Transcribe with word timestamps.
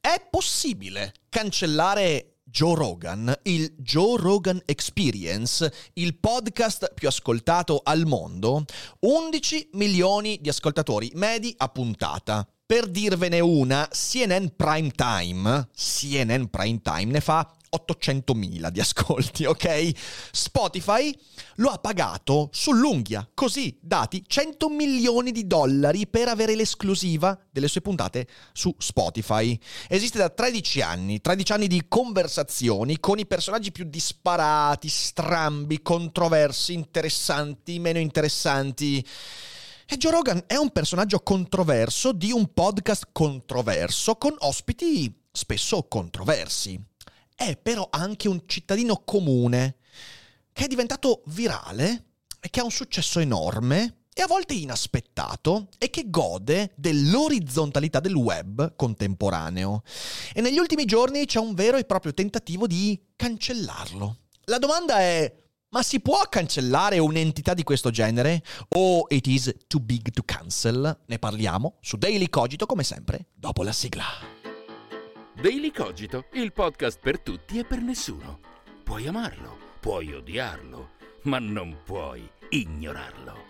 È 0.00 0.26
possibile 0.30 1.12
cancellare 1.28 2.38
Joe 2.44 2.74
Rogan, 2.74 3.34
il 3.42 3.74
Joe 3.76 4.16
Rogan 4.16 4.62
Experience, 4.64 5.72
il 5.94 6.18
podcast 6.18 6.94
più 6.94 7.08
ascoltato 7.08 7.80
al 7.82 8.06
mondo, 8.06 8.64
11 9.00 9.70
milioni 9.72 10.38
di 10.40 10.48
ascoltatori 10.48 11.10
medi 11.14 11.52
a 11.58 11.68
puntata. 11.68 12.48
Per 12.70 12.86
dirvene 12.86 13.40
una, 13.40 13.88
CNN 13.90 14.48
Prime 14.54 14.90
Time, 14.90 15.70
CNN 15.74 16.44
Prime 16.50 16.82
Time 16.82 17.06
ne 17.06 17.20
fa 17.22 17.50
800.000 17.74 18.68
di 18.68 18.78
ascolti, 18.78 19.46
ok? 19.46 19.90
Spotify 20.30 21.18
lo 21.54 21.70
ha 21.70 21.78
pagato 21.78 22.50
sull'unghia, 22.52 23.26
così 23.32 23.74
dati 23.80 24.22
100 24.26 24.68
milioni 24.68 25.32
di 25.32 25.46
dollari 25.46 26.06
per 26.08 26.28
avere 26.28 26.54
l'esclusiva 26.54 27.40
delle 27.50 27.68
sue 27.68 27.80
puntate 27.80 28.28
su 28.52 28.74
Spotify. 28.76 29.58
Esiste 29.88 30.18
da 30.18 30.28
13 30.28 30.82
anni, 30.82 31.22
13 31.22 31.52
anni 31.52 31.66
di 31.68 31.86
conversazioni 31.88 33.00
con 33.00 33.18
i 33.18 33.24
personaggi 33.24 33.72
più 33.72 33.84
disparati, 33.88 34.90
strambi, 34.90 35.80
controversi, 35.80 36.74
interessanti, 36.74 37.78
meno 37.78 37.98
interessanti. 37.98 39.02
E 39.90 39.96
Joe 39.96 40.12
Rogan 40.12 40.44
è 40.46 40.56
un 40.56 40.68
personaggio 40.68 41.20
controverso 41.20 42.12
di 42.12 42.30
un 42.30 42.52
podcast 42.52 43.08
controverso 43.10 44.16
con 44.16 44.34
ospiti 44.40 45.24
spesso 45.32 45.82
controversi 45.84 46.78
è 47.34 47.56
però 47.56 47.88
anche 47.90 48.28
un 48.28 48.42
cittadino 48.44 49.00
comune 49.02 49.76
che 50.52 50.64
è 50.64 50.66
diventato 50.66 51.22
virale 51.28 52.04
e 52.38 52.50
che 52.50 52.60
ha 52.60 52.64
un 52.64 52.70
successo 52.70 53.18
enorme 53.18 54.02
e 54.12 54.20
a 54.20 54.26
volte 54.26 54.52
inaspettato 54.52 55.68
e 55.78 55.88
che 55.88 56.10
gode 56.10 56.72
dell'orizzontalità 56.74 57.98
del 57.98 58.14
web 58.14 58.74
contemporaneo. 58.76 59.84
E 60.34 60.42
negli 60.42 60.58
ultimi 60.58 60.84
giorni 60.84 61.24
c'è 61.24 61.38
un 61.38 61.54
vero 61.54 61.78
e 61.78 61.84
proprio 61.84 62.12
tentativo 62.12 62.66
di 62.66 63.00
cancellarlo. 63.16 64.16
La 64.44 64.58
domanda 64.58 64.98
è 64.98 65.32
ma 65.70 65.82
si 65.82 66.00
può 66.00 66.20
cancellare 66.28 66.98
un'entità 66.98 67.54
di 67.54 67.62
questo 67.62 67.90
genere? 67.90 68.42
O 68.76 69.06
it 69.08 69.26
is 69.26 69.54
too 69.66 69.80
big 69.80 70.10
to 70.10 70.22
cancel? 70.24 71.00
Ne 71.06 71.18
parliamo 71.18 71.76
su 71.80 71.96
Daily 71.96 72.28
Cogito 72.28 72.66
come 72.66 72.84
sempre 72.84 73.26
dopo 73.34 73.62
la 73.62 73.72
sigla. 73.72 74.04
Daily 75.40 75.70
Cogito, 75.70 76.26
il 76.32 76.52
podcast 76.52 76.98
per 77.00 77.20
tutti 77.20 77.58
e 77.58 77.64
per 77.64 77.80
nessuno. 77.80 78.40
Puoi 78.82 79.06
amarlo, 79.06 79.56
puoi 79.80 80.12
odiarlo, 80.12 80.90
ma 81.24 81.38
non 81.38 81.78
puoi 81.84 82.28
ignorarlo. 82.50 83.47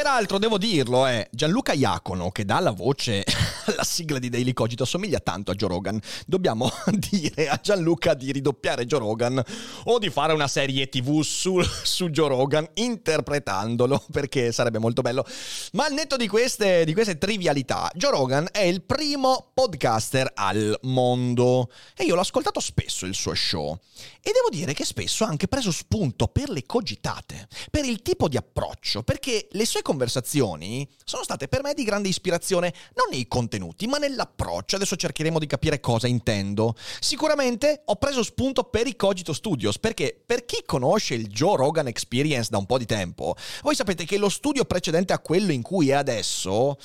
Peraltro, 0.00 0.38
devo 0.38 0.56
dirlo, 0.56 1.04
è 1.04 1.28
Gianluca 1.30 1.74
Iacono 1.74 2.30
che 2.30 2.46
dà 2.46 2.58
la 2.58 2.70
voce 2.70 3.22
alla 3.66 3.84
sigla 3.84 4.18
di 4.18 4.30
Daily 4.30 4.54
Cogito 4.54 4.84
assomiglia 4.84 5.18
tanto 5.18 5.50
a 5.50 5.54
Joe 5.54 5.68
Rogan. 5.68 6.00
Dobbiamo 6.26 6.72
dire 7.10 7.50
a 7.50 7.60
Gianluca 7.62 8.14
di 8.14 8.32
ridoppiare 8.32 8.86
Joe 8.86 9.00
Rogan 9.00 9.44
o 9.84 9.98
di 9.98 10.08
fare 10.08 10.32
una 10.32 10.48
serie 10.48 10.88
TV 10.88 11.20
su, 11.20 11.60
su 11.60 12.08
Joe 12.08 12.28
Rogan 12.28 12.66
interpretandolo 12.72 14.02
perché 14.10 14.52
sarebbe 14.52 14.78
molto 14.78 15.02
bello. 15.02 15.22
Ma 15.72 15.84
al 15.84 15.92
netto 15.92 16.16
di 16.16 16.28
queste, 16.28 16.86
di 16.86 16.94
queste 16.94 17.18
trivialità, 17.18 17.90
Joe 17.92 18.10
Rogan 18.10 18.48
è 18.52 18.62
il 18.62 18.80
primo 18.80 19.50
podcaster 19.52 20.32
al 20.34 20.78
mondo 20.84 21.68
e 21.94 22.04
io 22.04 22.14
l'ho 22.14 22.22
ascoltato 22.22 22.60
spesso 22.60 23.04
il 23.04 23.14
suo 23.14 23.34
show 23.34 23.78
e 24.22 24.32
devo 24.32 24.48
dire 24.50 24.72
che 24.72 24.84
spesso 24.84 25.24
ha 25.24 25.28
anche 25.28 25.46
preso 25.48 25.70
spunto 25.70 26.28
per 26.28 26.48
le 26.48 26.64
cogitate, 26.64 27.48
per 27.70 27.84
il 27.84 28.00
tipo 28.02 28.28
di 28.28 28.36
approccio, 28.36 29.02
perché 29.02 29.48
le 29.52 29.66
sue 29.66 29.82
conversazioni 29.90 30.88
sono 31.04 31.24
state 31.24 31.48
per 31.48 31.64
me 31.64 31.74
di 31.74 31.82
grande 31.82 32.08
ispirazione 32.08 32.72
non 32.94 33.06
nei 33.10 33.26
contenuti, 33.26 33.88
ma 33.88 33.98
nell'approccio. 33.98 34.76
Adesso 34.76 34.94
cercheremo 34.94 35.40
di 35.40 35.46
capire 35.46 35.80
cosa 35.80 36.06
intendo. 36.06 36.76
Sicuramente 37.00 37.82
ho 37.86 37.96
preso 37.96 38.22
spunto 38.22 38.64
per 38.64 38.86
i 38.86 38.94
Cogito 38.94 39.32
Studios, 39.32 39.80
perché 39.80 40.20
per 40.24 40.44
chi 40.44 40.62
conosce 40.64 41.14
il 41.14 41.26
Joe 41.26 41.56
Rogan 41.56 41.88
Experience 41.88 42.50
da 42.50 42.58
un 42.58 42.66
po' 42.66 42.78
di 42.78 42.86
tempo, 42.86 43.34
voi 43.62 43.74
sapete 43.74 44.04
che 44.04 44.16
lo 44.16 44.28
studio 44.28 44.64
precedente 44.64 45.12
a 45.12 45.18
quello 45.18 45.50
in 45.50 45.62
cui 45.62 45.88
è 45.88 45.94
adesso 45.94 46.76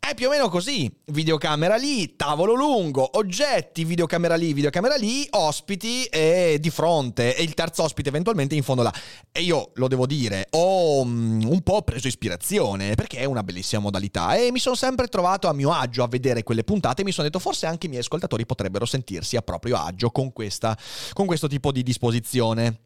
è 0.00 0.14
più 0.14 0.28
o 0.28 0.30
meno 0.30 0.48
così, 0.48 0.90
videocamera 1.06 1.76
lì, 1.76 2.16
tavolo 2.16 2.54
lungo, 2.54 3.18
oggetti, 3.18 3.84
videocamera 3.84 4.34
lì, 4.34 4.54
videocamera 4.54 4.96
lì, 4.96 5.26
ospiti 5.30 6.04
e 6.06 6.56
di 6.58 6.70
fronte 6.70 7.36
e 7.36 7.42
il 7.42 7.52
terzo 7.52 7.82
ospite 7.82 8.08
eventualmente 8.08 8.54
in 8.54 8.62
fondo 8.62 8.82
là. 8.82 8.92
E 9.30 9.42
io 9.42 9.72
lo 9.74 9.88
devo 9.88 10.06
dire, 10.06 10.46
ho 10.50 11.02
um, 11.02 11.46
un 11.46 11.60
po' 11.60 11.82
preso 11.82 12.08
ispirazione 12.08 12.94
perché 12.94 13.18
è 13.18 13.24
una 13.26 13.44
bellissima 13.44 13.82
modalità 13.82 14.34
e 14.36 14.50
mi 14.50 14.58
sono 14.58 14.74
sempre 14.74 15.06
trovato 15.06 15.48
a 15.48 15.52
mio 15.52 15.70
agio 15.70 16.02
a 16.02 16.08
vedere 16.08 16.42
quelle 16.42 16.64
puntate 16.64 17.02
e 17.02 17.04
mi 17.04 17.12
sono 17.12 17.26
detto 17.26 17.38
forse 17.38 17.66
anche 17.66 17.84
i 17.86 17.90
miei 17.90 18.00
ascoltatori 18.00 18.46
potrebbero 18.46 18.86
sentirsi 18.86 19.36
a 19.36 19.42
proprio 19.42 19.76
agio 19.76 20.10
con, 20.10 20.32
questa, 20.32 20.76
con 21.12 21.26
questo 21.26 21.46
tipo 21.46 21.70
di 21.70 21.82
disposizione. 21.82 22.80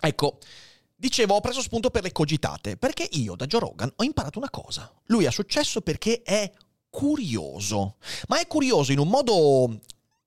Ecco, 0.00 0.38
Dicevo, 0.98 1.34
ho 1.34 1.40
preso 1.40 1.60
spunto 1.60 1.90
per 1.90 2.02
le 2.02 2.10
cogitate, 2.10 2.78
perché 2.78 3.06
io 3.12 3.36
da 3.36 3.44
Joe 3.44 3.60
Rogan 3.60 3.92
ho 3.96 4.02
imparato 4.02 4.38
una 4.38 4.48
cosa. 4.48 4.90
Lui 5.06 5.26
ha 5.26 5.30
successo 5.30 5.82
perché 5.82 6.22
è 6.22 6.50
curioso, 6.88 7.96
ma 8.28 8.40
è 8.40 8.46
curioso 8.46 8.92
in 8.92 8.98
un 8.98 9.08
modo 9.08 9.78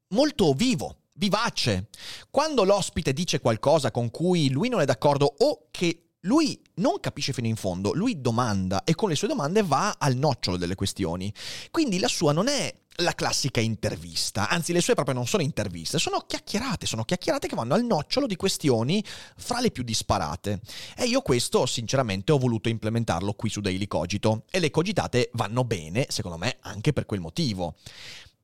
molto 0.09 0.53
vivo, 0.53 0.97
vivace. 1.16 1.88
Quando 2.30 2.63
l'ospite 2.63 3.13
dice 3.13 3.40
qualcosa 3.40 3.90
con 3.90 4.12
cui 4.12 4.52
lui 4.52 4.69
non 4.69 4.80
è 4.80 4.85
d'accordo 4.85 5.34
o 5.40 5.69
che 5.72 6.03
lui 6.22 6.62
non 6.75 7.00
capisce 7.00 7.34
fino 7.34 7.47
in 7.47 7.56
fondo, 7.56 7.94
lui 7.94 8.22
domanda 8.22 8.84
e 8.84 8.94
con 8.94 9.09
le 9.09 9.16
sue 9.16 9.28
domande 9.28 9.63
va 9.63 9.96
al 9.97 10.16
nocciolo 10.16 10.57
delle 10.57 10.75
questioni. 10.75 11.34
Quindi 11.72 11.97
la 11.97 12.07
sua 12.07 12.31
non 12.31 12.47
è 12.47 12.72
la 13.00 13.14
classica 13.14 13.60
intervista, 13.60 14.50
anzi 14.50 14.74
le 14.74 14.82
sue 14.82 14.94
proprio 14.94 15.16
non 15.16 15.28
sono 15.28 15.44
interviste, 15.44 16.00
sono 16.00 16.24
chiacchierate, 16.26 16.86
sono 16.86 17.04
chiacchierate 17.04 17.48
che 17.48 17.56
vanno 17.56 17.74
al 17.74 17.84
nocciolo 17.84 18.28
di 18.28 18.36
questioni 18.36 19.04
fra 19.38 19.60
le 19.60 19.72
più 19.72 19.84
disparate. 19.84 20.60
E 20.96 21.06
io 21.06 21.22
questo 21.22 21.66
sinceramente 21.66 22.32
ho 22.32 22.38
voluto 22.38 22.70
implementarlo 22.70 23.34
qui 23.34 23.50
su 23.50 23.62
Daily 23.62 23.88
Cogito 23.88 24.44
e 24.50 24.60
le 24.60 24.72
cogitate 24.72 25.30
vanno 25.34 25.64
bene, 25.64 26.08
secondo 26.10 26.38
me, 26.38 26.58
anche 26.62 26.94
per 26.94 27.06
quel 27.06 27.20
motivo. 27.20 27.76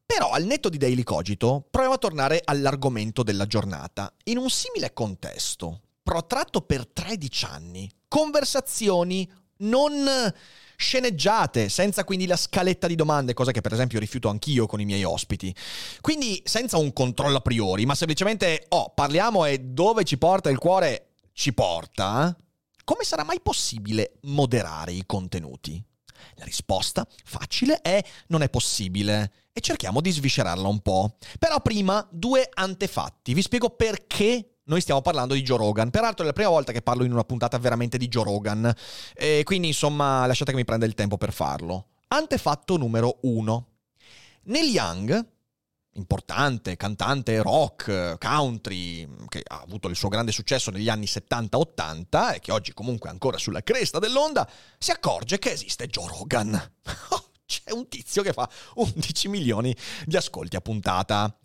Però 0.05 0.29
al 0.29 0.43
netto 0.43 0.69
di 0.69 0.77
Daily 0.77 1.03
Cogito, 1.03 1.65
proviamo 1.69 1.95
a 1.95 1.99
tornare 1.99 2.41
all'argomento 2.43 3.23
della 3.23 3.47
giornata. 3.47 4.13
In 4.25 4.37
un 4.37 4.49
simile 4.49 4.93
contesto, 4.93 5.81
protratto 6.03 6.61
per 6.61 6.85
13 6.85 7.45
anni, 7.45 7.89
conversazioni 8.07 9.29
non 9.57 10.33
sceneggiate, 10.75 11.69
senza 11.69 12.03
quindi 12.03 12.25
la 12.27 12.35
scaletta 12.35 12.87
di 12.87 12.95
domande, 12.95 13.33
cosa 13.33 13.51
che 13.51 13.61
per 13.61 13.73
esempio 13.73 13.99
rifiuto 13.99 14.29
anch'io 14.29 14.65
con 14.65 14.79
i 14.81 14.85
miei 14.85 15.03
ospiti. 15.03 15.53
Quindi 16.01 16.41
senza 16.45 16.77
un 16.77 16.93
controllo 16.93 17.37
a 17.37 17.41
priori, 17.41 17.85
ma 17.85 17.95
semplicemente, 17.95 18.65
oh, 18.69 18.91
parliamo 18.93 19.45
e 19.45 19.59
dove 19.59 20.03
ci 20.03 20.17
porta 20.17 20.49
il 20.49 20.57
cuore 20.57 21.09
ci 21.33 21.53
porta. 21.53 22.35
Come 22.83 23.03
sarà 23.03 23.23
mai 23.23 23.41
possibile 23.41 24.19
moderare 24.21 24.91
i 24.91 25.03
contenuti? 25.05 25.83
La 26.35 26.45
risposta 26.45 27.07
facile 27.23 27.81
è 27.81 28.03
non 28.27 28.41
è 28.41 28.49
possibile 28.49 29.31
e 29.53 29.61
cerchiamo 29.61 30.01
di 30.01 30.11
sviscerarla 30.11 30.67
un 30.67 30.81
po'. 30.81 31.17
Però 31.39 31.61
prima 31.61 32.05
due 32.11 32.49
antefatti, 32.53 33.33
vi 33.33 33.41
spiego 33.41 33.69
perché 33.69 34.54
noi 34.65 34.81
stiamo 34.81 35.01
parlando 35.01 35.33
di 35.33 35.41
Joe 35.41 35.57
Rogan. 35.57 35.89
Peraltro 35.89 36.23
è 36.23 36.27
la 36.27 36.33
prima 36.33 36.49
volta 36.49 36.71
che 36.71 36.81
parlo 36.81 37.03
in 37.03 37.11
una 37.11 37.23
puntata 37.23 37.57
veramente 37.57 37.97
di 37.97 38.07
Joe 38.07 38.23
Rogan. 38.23 38.73
E 39.13 39.41
quindi, 39.43 39.67
insomma, 39.67 40.25
lasciate 40.25 40.51
che 40.51 40.57
mi 40.57 40.65
prenda 40.65 40.85
il 40.85 40.93
tempo 40.93 41.17
per 41.17 41.33
farlo. 41.33 41.89
Antefatto 42.07 42.77
numero 42.77 43.19
uno. 43.21 43.67
Neil 44.43 44.71
Young, 44.71 45.27
importante 45.93 46.75
cantante 46.77 47.41
rock, 47.41 48.17
country, 48.19 49.07
che 49.27 49.41
ha 49.45 49.61
avuto 49.61 49.87
il 49.87 49.95
suo 49.95 50.09
grande 50.09 50.31
successo 50.31 50.71
negli 50.71 50.89
anni 50.89 51.05
70-80 51.05 52.35
e 52.35 52.39
che 52.39 52.51
oggi 52.51 52.73
comunque 52.73 53.09
è 53.09 53.11
ancora 53.11 53.37
sulla 53.37 53.61
cresta 53.61 53.99
dell'onda, 53.99 54.49
si 54.77 54.91
accorge 54.91 55.39
che 55.39 55.51
esiste 55.51 55.87
Joe 55.87 56.07
Rogan. 56.07 56.51
C'è 57.45 57.71
un 57.71 57.87
tizio 57.87 58.23
che 58.23 58.33
fa 58.33 58.49
11 58.75 59.27
milioni 59.27 59.75
di 60.05 60.17
ascolti 60.17 60.55
a 60.55 60.61
puntata. 60.61 61.37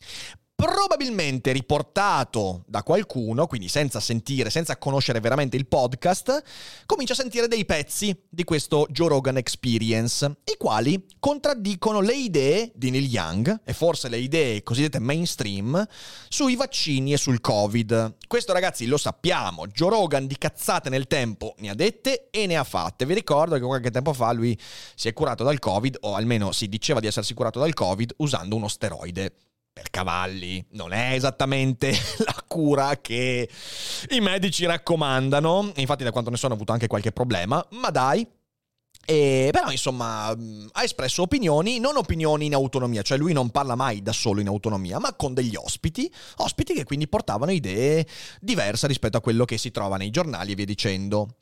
Probabilmente 0.60 1.52
riportato 1.52 2.64
da 2.66 2.82
qualcuno, 2.82 3.46
quindi 3.46 3.68
senza 3.68 3.98
sentire, 3.98 4.50
senza 4.50 4.76
conoscere 4.76 5.18
veramente 5.18 5.56
il 5.56 5.66
podcast, 5.66 6.42
comincia 6.84 7.14
a 7.14 7.16
sentire 7.16 7.48
dei 7.48 7.64
pezzi 7.64 8.14
di 8.28 8.44
questo 8.44 8.86
Joe 8.90 9.08
Rogan 9.08 9.38
Experience, 9.38 10.26
i 10.44 10.56
quali 10.58 11.06
contraddicono 11.18 12.00
le 12.00 12.14
idee 12.14 12.72
di 12.74 12.90
Neil 12.90 13.06
Young 13.06 13.62
e 13.64 13.72
forse 13.72 14.10
le 14.10 14.18
idee 14.18 14.62
cosiddette 14.62 14.98
mainstream 14.98 15.86
sui 16.28 16.56
vaccini 16.56 17.14
e 17.14 17.16
sul 17.16 17.40
Covid. 17.40 18.16
Questo 18.26 18.52
ragazzi 18.52 18.84
lo 18.84 18.98
sappiamo, 18.98 19.66
Joe 19.66 19.88
Rogan 19.88 20.26
di 20.26 20.36
cazzate 20.36 20.90
nel 20.90 21.06
tempo 21.06 21.54
ne 21.58 21.70
ha 21.70 21.74
dette 21.74 22.28
e 22.30 22.46
ne 22.46 22.56
ha 22.56 22.64
fatte. 22.64 23.06
Vi 23.06 23.14
ricordo 23.14 23.54
che 23.54 23.62
qualche 23.62 23.90
tempo 23.90 24.12
fa 24.12 24.32
lui 24.32 24.58
si 24.94 25.08
è 25.08 25.14
curato 25.14 25.42
dal 25.42 25.58
Covid, 25.58 25.96
o 26.02 26.14
almeno 26.16 26.52
si 26.52 26.68
diceva 26.68 27.00
di 27.00 27.06
essersi 27.06 27.32
curato 27.32 27.58
dal 27.58 27.72
Covid 27.72 28.12
usando 28.18 28.56
uno 28.56 28.68
steroide 28.68 29.32
per 29.72 29.90
cavalli. 29.90 30.64
Non 30.70 30.92
è 30.92 31.12
esattamente 31.14 31.92
la 32.24 32.44
cura 32.46 32.98
che 33.00 33.48
i 34.10 34.20
medici 34.20 34.64
raccomandano. 34.66 35.72
Infatti, 35.76 36.04
da 36.04 36.12
quanto 36.12 36.30
ne 36.30 36.36
so, 36.36 36.46
hanno 36.46 36.54
avuto 36.54 36.72
anche 36.72 36.86
qualche 36.86 37.12
problema. 37.12 37.64
Ma 37.70 37.90
dai, 37.90 38.26
e, 39.10 39.48
però 39.50 39.70
insomma 39.72 40.26
ha 40.28 40.82
espresso 40.84 41.22
opinioni, 41.22 41.80
non 41.80 41.96
opinioni 41.96 42.46
in 42.46 42.54
autonomia, 42.54 43.02
cioè 43.02 43.18
lui 43.18 43.32
non 43.32 43.50
parla 43.50 43.74
mai 43.74 44.02
da 44.02 44.12
solo 44.12 44.40
in 44.40 44.46
autonomia, 44.46 45.00
ma 45.00 45.14
con 45.14 45.34
degli 45.34 45.56
ospiti, 45.56 46.08
ospiti 46.36 46.74
che 46.74 46.84
quindi 46.84 47.08
portavano 47.08 47.50
idee 47.50 48.06
diverse 48.40 48.86
rispetto 48.86 49.16
a 49.16 49.20
quello 49.20 49.44
che 49.44 49.58
si 49.58 49.70
trova 49.70 49.96
nei 49.96 50.10
giornali 50.10 50.52
e 50.52 50.54
via 50.54 50.64
dicendo. 50.64 51.34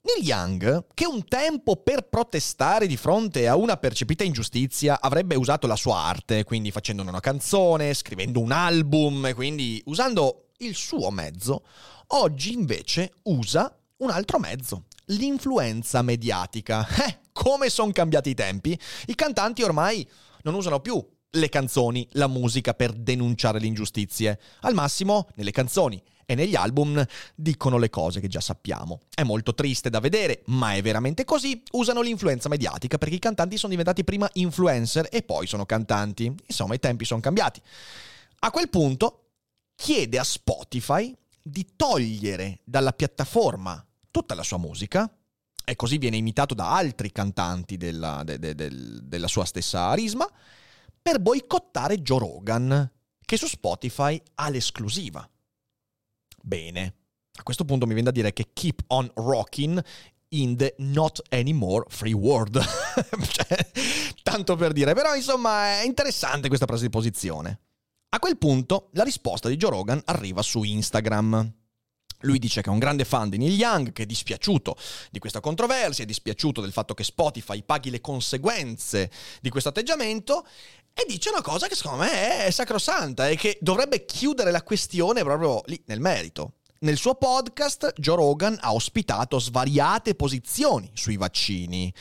Neil 0.00 0.24
Young, 0.24 0.86
che 0.94 1.06
un 1.06 1.24
tempo 1.26 1.76
per 1.76 2.08
protestare 2.08 2.86
di 2.86 2.96
fronte 2.96 3.48
a 3.48 3.56
una 3.56 3.76
percepita 3.76 4.22
ingiustizia 4.22 5.00
avrebbe 5.00 5.34
usato 5.34 5.66
la 5.66 5.74
sua 5.74 5.98
arte, 5.98 6.44
quindi 6.44 6.70
facendo 6.70 7.02
una 7.02 7.18
canzone, 7.18 7.92
scrivendo 7.94 8.38
un 8.38 8.52
album, 8.52 9.34
quindi 9.34 9.82
usando 9.86 10.50
il 10.58 10.76
suo 10.76 11.10
mezzo, 11.10 11.64
oggi 12.08 12.52
invece 12.52 13.12
usa 13.24 13.76
un 13.98 14.10
altro 14.10 14.38
mezzo, 14.38 14.84
l'influenza 15.06 16.02
mediatica. 16.02 16.86
Eh, 17.08 17.20
come 17.32 17.68
sono 17.68 17.92
cambiati 17.92 18.30
i 18.30 18.34
tempi? 18.34 18.78
I 19.06 19.14
cantanti 19.14 19.62
ormai 19.62 20.08
non 20.42 20.54
usano 20.54 20.80
più 20.80 21.04
le 21.30 21.48
canzoni, 21.48 22.06
la 22.12 22.26
musica 22.26 22.74
per 22.74 22.92
denunciare 22.92 23.60
le 23.60 23.66
ingiustizie. 23.66 24.40
Al 24.60 24.74
massimo, 24.74 25.28
nelle 25.34 25.50
canzoni 25.50 26.02
e 26.30 26.34
negli 26.34 26.54
album 26.54 27.02
dicono 27.34 27.78
le 27.78 27.88
cose 27.88 28.20
che 28.20 28.28
già 28.28 28.40
sappiamo. 28.40 29.00
È 29.14 29.22
molto 29.22 29.54
triste 29.54 29.88
da 29.88 29.98
vedere, 29.98 30.42
ma 30.48 30.74
è 30.74 30.82
veramente 30.82 31.24
così. 31.24 31.62
Usano 31.70 32.02
l'influenza 32.02 32.50
mediatica 32.50 32.98
perché 32.98 33.14
i 33.14 33.18
cantanti 33.18 33.56
sono 33.56 33.70
diventati 33.70 34.04
prima 34.04 34.28
influencer 34.34 35.08
e 35.10 35.22
poi 35.22 35.46
sono 35.46 35.64
cantanti. 35.64 36.26
Insomma, 36.26 36.74
i 36.74 36.78
tempi 36.78 37.06
sono 37.06 37.22
cambiati. 37.22 37.62
A 38.40 38.50
quel 38.50 38.68
punto 38.68 39.30
chiede 39.74 40.18
a 40.18 40.24
Spotify 40.24 41.16
di 41.40 41.66
togliere 41.74 42.58
dalla 42.62 42.92
piattaforma 42.92 43.82
tutta 44.10 44.34
la 44.34 44.42
sua 44.42 44.58
musica 44.58 45.10
e 45.64 45.76
così 45.76 45.96
viene 45.96 46.18
imitato 46.18 46.52
da 46.52 46.74
altri 46.74 47.10
cantanti 47.10 47.78
della, 47.78 48.22
de, 48.22 48.38
de, 48.38 48.54
de, 48.54 48.70
della 49.02 49.28
sua 49.28 49.46
stessa 49.46 49.86
arisma 49.86 50.28
per 51.00 51.20
boicottare 51.20 52.02
Joe 52.02 52.18
Rogan, 52.18 52.92
che 53.24 53.38
su 53.38 53.46
Spotify 53.46 54.20
ha 54.34 54.50
l'esclusiva. 54.50 55.26
Bene. 56.42 56.94
A 57.38 57.42
questo 57.42 57.64
punto 57.64 57.86
mi 57.86 57.94
viene 57.94 58.08
da 58.08 58.14
dire 58.14 58.32
che 58.32 58.50
keep 58.52 58.82
on 58.88 59.10
rocking 59.14 59.82
in 60.30 60.56
the 60.56 60.74
not 60.78 61.20
anymore 61.30 61.84
free 61.88 62.12
world. 62.12 62.60
cioè, 63.30 63.70
tanto 64.22 64.56
per 64.56 64.72
dire, 64.72 64.94
però 64.94 65.14
insomma 65.14 65.80
è 65.80 65.84
interessante 65.84 66.48
questa 66.48 66.66
presa 66.66 66.82
di 66.82 66.90
posizione. 66.90 67.60
A 68.10 68.18
quel 68.18 68.38
punto 68.38 68.88
la 68.92 69.04
risposta 69.04 69.48
di 69.48 69.56
Joe 69.56 69.70
Rogan 69.70 70.00
arriva 70.06 70.42
su 70.42 70.62
Instagram. 70.62 71.52
Lui 72.22 72.40
dice 72.40 72.62
che 72.62 72.68
è 72.68 72.72
un 72.72 72.80
grande 72.80 73.04
fan 73.04 73.28
di 73.28 73.38
Neil 73.38 73.54
Young, 73.54 73.92
che 73.92 74.02
è 74.02 74.06
dispiaciuto 74.06 74.76
di 75.10 75.20
questa 75.20 75.38
controversia, 75.38 76.02
è 76.02 76.06
dispiaciuto 76.06 76.60
del 76.60 76.72
fatto 76.72 76.94
che 76.94 77.04
Spotify 77.04 77.62
paghi 77.62 77.90
le 77.90 78.00
conseguenze 78.00 79.10
di 79.40 79.50
questo 79.50 79.68
atteggiamento 79.68 80.44
e 81.00 81.04
dice 81.06 81.30
una 81.30 81.42
cosa 81.42 81.68
che 81.68 81.76
secondo 81.76 81.98
me 82.02 82.46
è 82.46 82.50
sacrosanta 82.50 83.28
e 83.28 83.36
che 83.36 83.56
dovrebbe 83.60 84.04
chiudere 84.04 84.50
la 84.50 84.64
questione 84.64 85.22
proprio 85.22 85.62
lì 85.66 85.80
nel 85.86 86.00
merito. 86.00 86.54
Nel 86.80 86.96
suo 86.96 87.14
podcast 87.14 87.92
Joe 87.96 88.16
Rogan 88.16 88.58
ha 88.60 88.72
ospitato 88.72 89.38
svariate 89.38 90.16
posizioni 90.16 90.90
sui 90.94 91.16
vaccini 91.16 91.92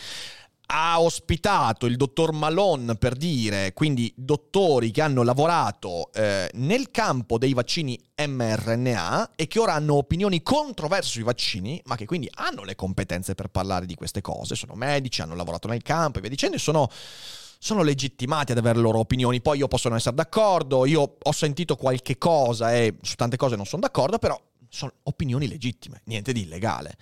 ha 0.70 1.00
ospitato 1.00 1.86
il 1.86 1.96
dottor 1.96 2.34
Malone 2.34 2.96
per 2.96 3.16
dire, 3.16 3.72
quindi 3.72 4.12
dottori 4.18 4.92
che 4.92 5.02
hanno 5.02 5.24
lavorato 5.24 6.12
eh, 6.12 6.50
nel 6.56 6.92
campo 6.92 7.38
dei 7.38 7.54
vaccini 7.54 7.98
mRNA 8.18 9.36
e 9.36 9.48
che 9.48 9.60
ora 9.60 9.76
hanno 9.76 9.96
opinioni 9.96 10.44
controverse 10.44 11.10
sui 11.10 11.24
vaccini, 11.24 11.82
ma 11.86 11.96
che 11.96 12.06
quindi 12.06 12.30
hanno 12.34 12.64
le 12.64 12.76
competenze 12.76 13.34
per 13.34 13.48
parlare 13.48 13.86
di 13.86 13.96
queste 13.96 14.20
cose, 14.20 14.56
sono 14.56 14.74
medici, 14.76 15.22
hanno 15.22 15.36
lavorato 15.36 15.70
nel 15.70 15.84
campo 15.84 16.18
e 16.18 16.22
via 16.22 16.30
dicendo, 16.30 16.58
e 16.58 16.60
sono 16.60 16.90
sono 17.60 17.84
legittimati 17.84 18.52
ad 18.52 18.58
avere 18.58 18.76
le 18.78 18.84
loro 18.84 19.00
opinioni. 19.00 19.42
Poi 19.42 19.58
io 19.58 19.68
posso 19.68 19.90
non 19.90 19.98
essere 19.98 20.16
d'accordo, 20.16 20.86
io 20.86 21.18
ho 21.22 21.32
sentito 21.32 21.76
qualche 21.76 22.18
cosa 22.18 22.74
e 22.74 22.98
su 23.02 23.16
tante 23.16 23.38
cose 23.38 23.56
non 23.56 23.66
sono 23.66 23.82
d'accordo, 23.82 24.18
però 24.18 24.40
sono 24.70 24.94
opinioni 25.04 25.48
legittime, 25.48 26.02
niente 26.06 26.34
di 26.34 26.42
illegale. 26.42 26.96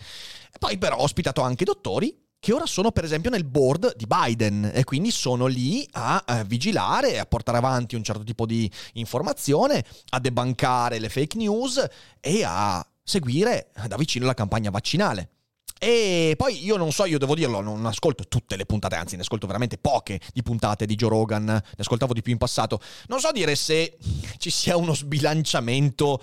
E 0.54 0.58
poi 0.60 0.78
però 0.78 0.98
ho 0.98 1.04
ospitato 1.04 1.42
anche 1.42 1.66
dottori 1.66 2.24
che 2.40 2.54
ora 2.54 2.68
sono 2.68 2.92
per 2.92 3.04
esempio 3.04 3.32
nel 3.32 3.44
board 3.44 3.96
di 3.96 4.06
Biden 4.06 4.70
e 4.72 4.84
quindi 4.84 5.10
sono 5.10 5.48
lì 5.48 5.88
a, 5.94 6.44
vigilare, 6.46 7.18
a 7.18 7.26
portare 7.26 7.58
avanti 7.58 7.96
un 7.96 8.04
certo 8.04 8.24
tipo 8.24 8.46
di 8.46 8.70
informazione, 8.94 9.84
a 10.10 10.20
debancare 10.20 11.00
le 11.00 11.10
fake 11.10 11.38
news 11.38 11.84
e 12.20 12.44
a 12.46 12.88
seguire 13.04 13.72
da 13.88 13.98
vicino 13.98 14.28
la 14.28 14.36
campagna 14.36 14.70
vaccinale. 14.70 15.30
E 15.78 16.36
poi 16.38 16.64
io 16.64 16.78
non 16.78 16.92
so, 16.92 17.06
io 17.06 17.20
devo 17.20 17.36
dirlo, 17.36 17.60
non 17.60 17.86
ascolto 17.86 18.24
tutte 18.28 18.56
le 18.56 18.66
puntate, 18.66 18.96
anzi 18.96 19.16
ne 19.16 19.22
ascolto 19.22 19.46
veramente 19.46 19.78
poche 19.78 20.20
di 20.34 20.42
puntate 20.42 20.86
di 20.86 20.96
Joe 20.96 21.10
Rogan, 21.10 21.44
ne 21.44 21.62
ascoltavo 21.78 22.14
di 22.14 22.22
più 22.22 22.32
in 22.32 22.38
passato. 22.38 22.80
Non 23.08 23.20
so 23.20 23.32
dire 23.32 23.56
se 23.56 23.98
ci 24.38 24.50
sia 24.50 24.78
uno 24.78 24.94
sbilanciamento 24.94 26.22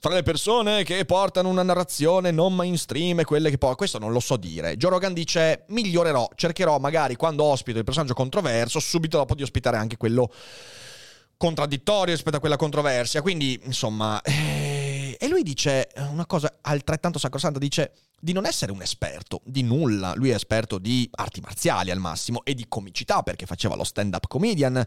fra 0.00 0.14
le 0.14 0.22
persone 0.22 0.84
che 0.84 1.04
portano 1.04 1.48
una 1.48 1.62
narrazione 1.62 2.30
non 2.30 2.54
mainstream 2.54 3.20
e 3.20 3.24
quelle 3.24 3.50
che 3.50 3.58
poi... 3.58 3.74
Questo 3.74 3.98
non 3.98 4.12
lo 4.12 4.20
so 4.20 4.36
dire. 4.36 4.76
Joe 4.76 4.90
Rogan 4.90 5.12
dice 5.12 5.64
migliorerò, 5.68 6.30
cercherò 6.34 6.78
magari 6.78 7.16
quando 7.16 7.44
ospito 7.44 7.78
il 7.78 7.84
personaggio 7.84 8.14
controverso, 8.14 8.80
subito 8.80 9.18
dopo 9.18 9.34
di 9.34 9.42
ospitare 9.42 9.76
anche 9.76 9.96
quello 9.96 10.32
contraddittorio 11.36 12.14
rispetto 12.14 12.36
a 12.36 12.40
quella 12.40 12.56
controversia. 12.56 13.20
Quindi, 13.22 13.60
insomma... 13.64 14.20
Eh... 14.22 15.16
E 15.18 15.28
lui 15.28 15.42
dice 15.42 15.88
una 16.10 16.26
cosa 16.26 16.58
altrettanto 16.62 17.18
sacrosanta, 17.18 17.58
dice 17.58 17.92
di 18.24 18.32
non 18.32 18.46
essere 18.46 18.72
un 18.72 18.80
esperto 18.80 19.42
di 19.44 19.62
nulla. 19.62 20.14
Lui 20.14 20.30
è 20.30 20.34
esperto 20.34 20.78
di 20.78 21.06
arti 21.12 21.42
marziali 21.42 21.90
al 21.90 21.98
massimo 21.98 22.42
e 22.42 22.54
di 22.54 22.64
comicità 22.66 23.22
perché 23.22 23.44
faceva 23.44 23.76
lo 23.76 23.84
stand-up 23.84 24.28
comedian 24.28 24.82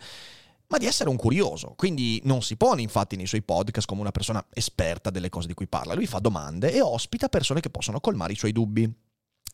ma 0.69 0.77
di 0.79 0.87
essere 0.87 1.09
un 1.09 1.17
curioso. 1.17 1.75
Quindi 1.77 2.19
non 2.25 2.41
si 2.41 2.57
pone 2.57 2.81
infatti 2.81 3.15
nei 3.15 3.27
suoi 3.27 3.43
podcast 3.43 3.87
come 3.87 4.01
una 4.01 4.11
persona 4.11 4.43
esperta 4.53 5.11
delle 5.11 5.29
cose 5.29 5.45
di 5.45 5.53
cui 5.53 5.67
parla. 5.67 5.93
Lui 5.93 6.07
fa 6.07 6.17
domande 6.17 6.73
e 6.73 6.81
ospita 6.81 7.29
persone 7.29 7.59
che 7.59 7.69
possono 7.69 7.99
colmare 7.99 8.33
i 8.33 8.37
suoi 8.37 8.51
dubbi. 8.51 8.91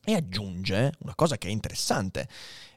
E 0.06 0.14
aggiunge 0.14 0.94
una 1.00 1.14
cosa 1.14 1.38
che 1.38 1.50
è 1.50 1.52
interessante. 1.52 2.28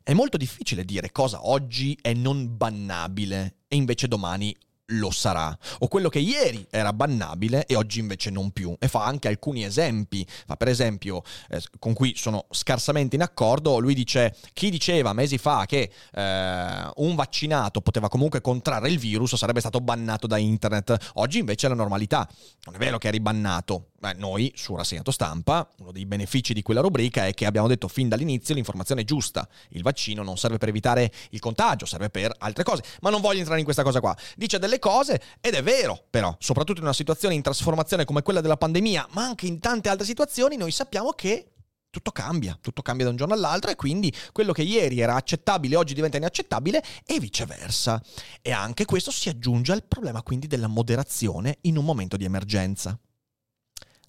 È 0.03 0.13
molto 0.13 0.37
difficile 0.37 0.85
dire 0.85 1.13
cosa 1.13 1.47
oggi 1.47 1.97
è 2.03 2.13
non 2.15 2.57
bannabile 2.57 3.59
e 3.69 3.77
invece 3.77 4.09
domani 4.09 4.55
lo 4.91 5.11
sarà, 5.11 5.57
o 5.81 5.89
quello 5.89 6.09
che 6.09 6.19
ieri 6.19 6.67
era 6.71 6.93
bannabile 6.93 7.67
e 7.67 7.75
oggi 7.75 7.99
invece 7.99 8.31
non 8.31 8.51
più. 8.51 8.77
E 8.79 8.89
fa 8.89 9.05
anche 9.05 9.29
alcuni 9.29 9.65
esempi, 9.65 10.27
fa 10.47 10.57
per 10.57 10.69
esempio, 10.69 11.23
eh, 11.49 11.61
con 11.79 11.93
cui 11.93 12.15
sono 12.17 12.47
scarsamente 12.51 13.17
in 13.17 13.23
accordo, 13.23 13.79
lui 13.79 13.95
dice, 13.95 14.37
chi 14.53 14.71
diceva 14.71 15.13
mesi 15.13 15.39
fa 15.39 15.65
che 15.67 15.91
eh, 16.13 16.91
un 16.97 17.15
vaccinato 17.15 17.81
poteva 17.81 18.09
comunque 18.09 18.41
contrarre 18.41 18.89
il 18.89 18.99
virus 18.99 19.35
sarebbe 19.35 19.61
stato 19.61 19.81
bannato 19.81 20.27
da 20.27 20.37
internet, 20.37 20.97
oggi 21.15 21.39
invece 21.39 21.67
è 21.67 21.69
la 21.69 21.75
normalità. 21.75 22.29
Non 22.65 22.75
è 22.75 22.79
vero 22.79 22.99
che 22.99 23.09
eri 23.09 23.21
bannato, 23.21 23.91
Beh, 23.99 24.13
noi 24.13 24.53
su 24.55 24.77
Rassegnato 24.77 25.11
Stampa, 25.11 25.67
uno 25.79 25.91
dei 25.91 26.05
benefici 26.05 26.53
di 26.53 26.61
quella 26.61 26.81
rubrica 26.81 27.27
è 27.27 27.33
che 27.33 27.47
abbiamo 27.47 27.67
detto 27.67 27.89
fin 27.89 28.09
dall'inizio 28.09 28.55
l'informazione 28.55 29.01
è 29.01 29.05
giusta. 29.05 29.49
Il 29.71 29.83
vaccino 29.83 30.23
non 30.23 30.37
serve 30.37 30.59
per 30.59 30.69
evitare 30.69 31.11
il 31.31 31.41
contagio, 31.41 31.87
serve 31.87 32.11
per 32.11 32.33
altre 32.39 32.63
cose. 32.63 32.83
Ma 33.01 33.09
non 33.09 33.23
voglio 33.23 33.39
entrare 33.39 33.59
in 33.59 33.65
questa 33.65 33.83
cosa 33.83 34.01
qua. 34.01 34.15
Dice 34.37 34.59
delle 34.59 34.76
cose 34.79 35.21
ed 35.41 35.55
è 35.55 35.63
vero, 35.63 36.05
però, 36.11 36.35
soprattutto 36.39 36.79
in 36.79 36.85
una 36.85 36.95
situazione 36.95 37.35
in 37.35 37.43
trasformazione 37.43 38.05
come 38.05 38.23
quella 38.23 38.41
della 38.41 38.57
pandemia, 38.57 39.09
ma 39.13 39.25
anche 39.25 39.47
in 39.47 39.59
tante 39.61 39.89
altre 39.89 40.07
situazioni, 40.07 40.57
noi 40.57 40.71
sappiamo 40.71 41.13
che 41.13 41.53
tutto 41.97 42.11
cambia, 42.11 42.59
tutto 42.61 42.83
cambia 42.83 43.07
da 43.07 43.11
un 43.13 43.17
giorno 43.17 43.33
all'altro 43.33 43.71
e 43.71 43.75
quindi 43.75 44.13
quello 44.33 44.53
che 44.53 44.61
ieri 44.61 45.01
era 45.01 45.15
accettabile 45.15 45.77
oggi 45.77 45.95
diventa 45.95 46.19
inaccettabile 46.19 46.85
e 47.07 47.19
viceversa. 47.19 48.03
E 48.43 48.53
anche 48.53 48.85
questo 48.85 49.11
si 49.11 49.31
aggiunge 49.31 49.73
al 49.73 49.83
problema 49.85 50.23
quindi 50.23 50.47
della 50.47 50.67
moderazione 50.67 51.57
in 51.63 51.79
un 51.79 51.87
momento 51.87 52.19
di 52.19 52.25
emergenza. 52.25 52.99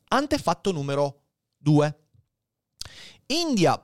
Antefatto 0.10 0.72
numero 0.74 1.22
2. 1.58 2.00
India.arie, 3.28 3.84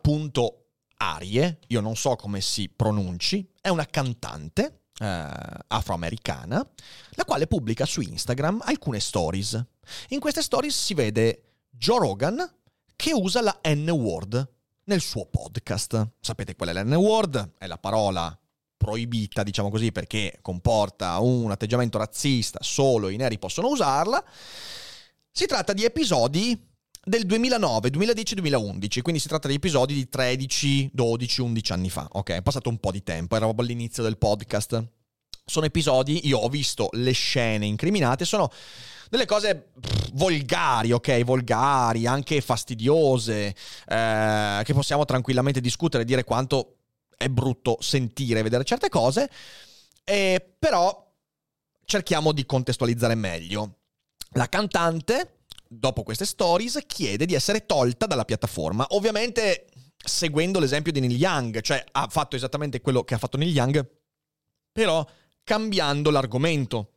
io 1.67 1.81
non 1.81 1.95
so 1.95 2.15
come 2.15 2.41
si 2.41 2.67
pronunci, 2.69 3.49
è 3.61 3.69
una 3.69 3.85
cantante 3.85 4.82
eh, 4.99 5.27
afroamericana, 5.67 6.67
la 7.11 7.25
quale 7.25 7.47
pubblica 7.47 7.85
su 7.85 8.01
Instagram 8.01 8.61
alcune 8.65 8.99
stories. 8.99 9.63
In 10.09 10.19
queste 10.19 10.41
stories 10.41 10.77
si 10.81 10.93
vede 10.93 11.43
Joe 11.69 11.99
Rogan 11.99 12.51
che 12.95 13.11
usa 13.13 13.41
la 13.41 13.59
N-word 13.63 14.51
nel 14.85 15.01
suo 15.01 15.25
podcast. 15.25 16.09
Sapete 16.19 16.55
qual 16.55 16.69
è 16.69 16.73
la 16.73 16.83
N-word? 16.83 17.53
È 17.57 17.67
la 17.67 17.77
parola 17.77 18.37
proibita, 18.77 19.43
diciamo 19.43 19.69
così, 19.69 19.91
perché 19.91 20.39
comporta 20.41 21.19
un 21.19 21.51
atteggiamento 21.51 21.97
razzista, 21.97 22.59
solo 22.61 23.09
i 23.09 23.15
neri 23.15 23.39
possono 23.39 23.69
usarla. 23.69 24.23
Si 25.31 25.45
tratta 25.45 25.73
di 25.73 25.83
episodi 25.83 26.71
del 27.05 27.25
2009, 27.25 27.89
2010, 27.89 28.35
2011, 28.35 29.01
quindi 29.01 29.19
si 29.19 29.27
tratta 29.27 29.49
di 29.49 29.55
episodi 29.55 29.93
di 29.93 30.07
13, 30.07 30.91
12, 30.93 31.41
11 31.41 31.71
anni 31.73 31.89
fa. 31.89 32.07
Ok, 32.13 32.31
è 32.31 32.41
passato 32.41 32.69
un 32.69 32.77
po' 32.77 32.91
di 32.91 33.03
tempo, 33.03 33.35
era 33.35 33.45
proprio 33.45 33.65
all'inizio 33.67 34.03
del 34.03 34.17
podcast. 34.17 34.83
Sono 35.45 35.65
episodi, 35.65 36.25
io 36.27 36.37
ho 36.37 36.47
visto 36.47 36.87
le 36.93 37.11
scene 37.11 37.65
incriminate, 37.65 38.23
sono 38.23 38.49
delle 39.09 39.25
cose 39.25 39.71
volgari, 40.13 40.93
ok? 40.93 41.23
Volgari, 41.25 42.07
anche 42.07 42.39
fastidiose, 42.39 43.53
eh, 43.87 44.61
che 44.63 44.73
possiamo 44.73 45.03
tranquillamente 45.03 45.59
discutere 45.59 46.03
e 46.03 46.05
dire 46.05 46.23
quanto 46.23 46.77
è 47.17 47.27
brutto 47.27 47.77
sentire 47.81 48.39
e 48.39 48.43
vedere 48.43 48.63
certe 48.63 48.87
cose, 48.87 49.29
eh, 50.05 50.53
però 50.57 51.11
cerchiamo 51.83 52.31
di 52.31 52.45
contestualizzare 52.45 53.15
meglio. 53.15 53.79
La 54.35 54.47
cantante 54.47 55.42
dopo 55.77 56.03
queste 56.03 56.25
stories, 56.25 56.79
chiede 56.85 57.25
di 57.25 57.33
essere 57.33 57.65
tolta 57.65 58.05
dalla 58.05 58.25
piattaforma. 58.25 58.85
Ovviamente 58.89 59.65
seguendo 60.03 60.59
l'esempio 60.59 60.91
di 60.91 60.99
Neil 60.99 61.15
Young, 61.15 61.61
cioè 61.61 61.83
ha 61.91 62.07
fatto 62.09 62.35
esattamente 62.35 62.81
quello 62.81 63.03
che 63.03 63.13
ha 63.13 63.17
fatto 63.17 63.37
Neil 63.37 63.53
Young, 63.53 63.89
però 64.71 65.05
cambiando 65.43 66.09
l'argomento. 66.09 66.89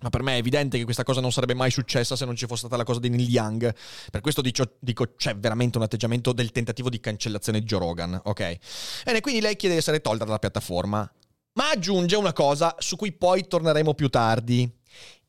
Ma 0.00 0.10
per 0.10 0.22
me 0.22 0.34
è 0.34 0.38
evidente 0.38 0.76
che 0.76 0.84
questa 0.84 1.04
cosa 1.04 1.22
non 1.22 1.32
sarebbe 1.32 1.54
mai 1.54 1.70
successa 1.70 2.16
se 2.16 2.26
non 2.26 2.36
ci 2.36 2.44
fosse 2.44 2.66
stata 2.66 2.76
la 2.76 2.84
cosa 2.84 3.00
di 3.00 3.08
Neil 3.08 3.28
Young. 3.28 3.74
Per 4.10 4.20
questo 4.20 4.42
dico, 4.42 4.76
dico 4.78 5.14
c'è 5.16 5.34
veramente 5.36 5.78
un 5.78 5.84
atteggiamento 5.84 6.32
del 6.32 6.52
tentativo 6.52 6.90
di 6.90 7.00
cancellazione 7.00 7.60
di 7.60 7.64
Joe 7.64 7.78
Rogan, 7.80 8.20
ok? 8.24 8.58
Bene, 9.04 9.20
quindi 9.20 9.40
lei 9.40 9.56
chiede 9.56 9.74
di 9.74 9.80
essere 9.80 10.00
tolta 10.00 10.24
dalla 10.24 10.38
piattaforma. 10.38 11.10
Ma 11.54 11.70
aggiunge 11.70 12.16
una 12.16 12.34
cosa 12.34 12.74
su 12.78 12.96
cui 12.96 13.12
poi 13.12 13.46
torneremo 13.46 13.94
più 13.94 14.10
tardi. 14.10 14.70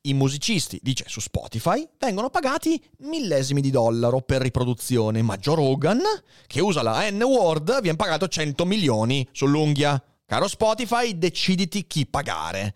I 0.07 0.13
musicisti, 0.13 0.79
dice 0.81 1.03
su 1.07 1.19
Spotify, 1.19 1.85
vengono 1.99 2.29
pagati 2.29 2.81
millesimi 2.99 3.59
di 3.59 3.71
dollaro 3.71 4.21
per 4.21 4.41
riproduzione, 4.41 5.21
ma 5.21 5.35
Joe 5.35 5.55
Rogan, 5.55 6.01
che 6.47 6.61
usa 6.61 6.81
la 6.81 7.09
N-word, 7.09 7.81
viene 7.81 7.97
pagato 7.97 8.29
100 8.29 8.63
milioni 8.65 9.27
sull'unghia. 9.33 10.01
Caro 10.25 10.47
Spotify, 10.47 11.17
deciditi 11.17 11.87
chi 11.87 12.05
pagare. 12.05 12.73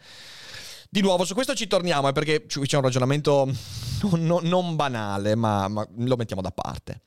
Di 0.89 0.99
nuovo, 0.99 1.23
su 1.23 1.33
questo 1.33 1.53
ci 1.53 1.67
torniamo, 1.67 2.09
eh, 2.09 2.11
perché 2.11 2.45
c'è 2.47 2.75
un 2.75 2.83
ragionamento 2.83 3.49
non, 4.11 4.43
non 4.43 4.75
banale, 4.75 5.35
ma, 5.35 5.69
ma 5.69 5.87
lo 5.99 6.15
mettiamo 6.17 6.41
da 6.41 6.51
parte. 6.51 7.03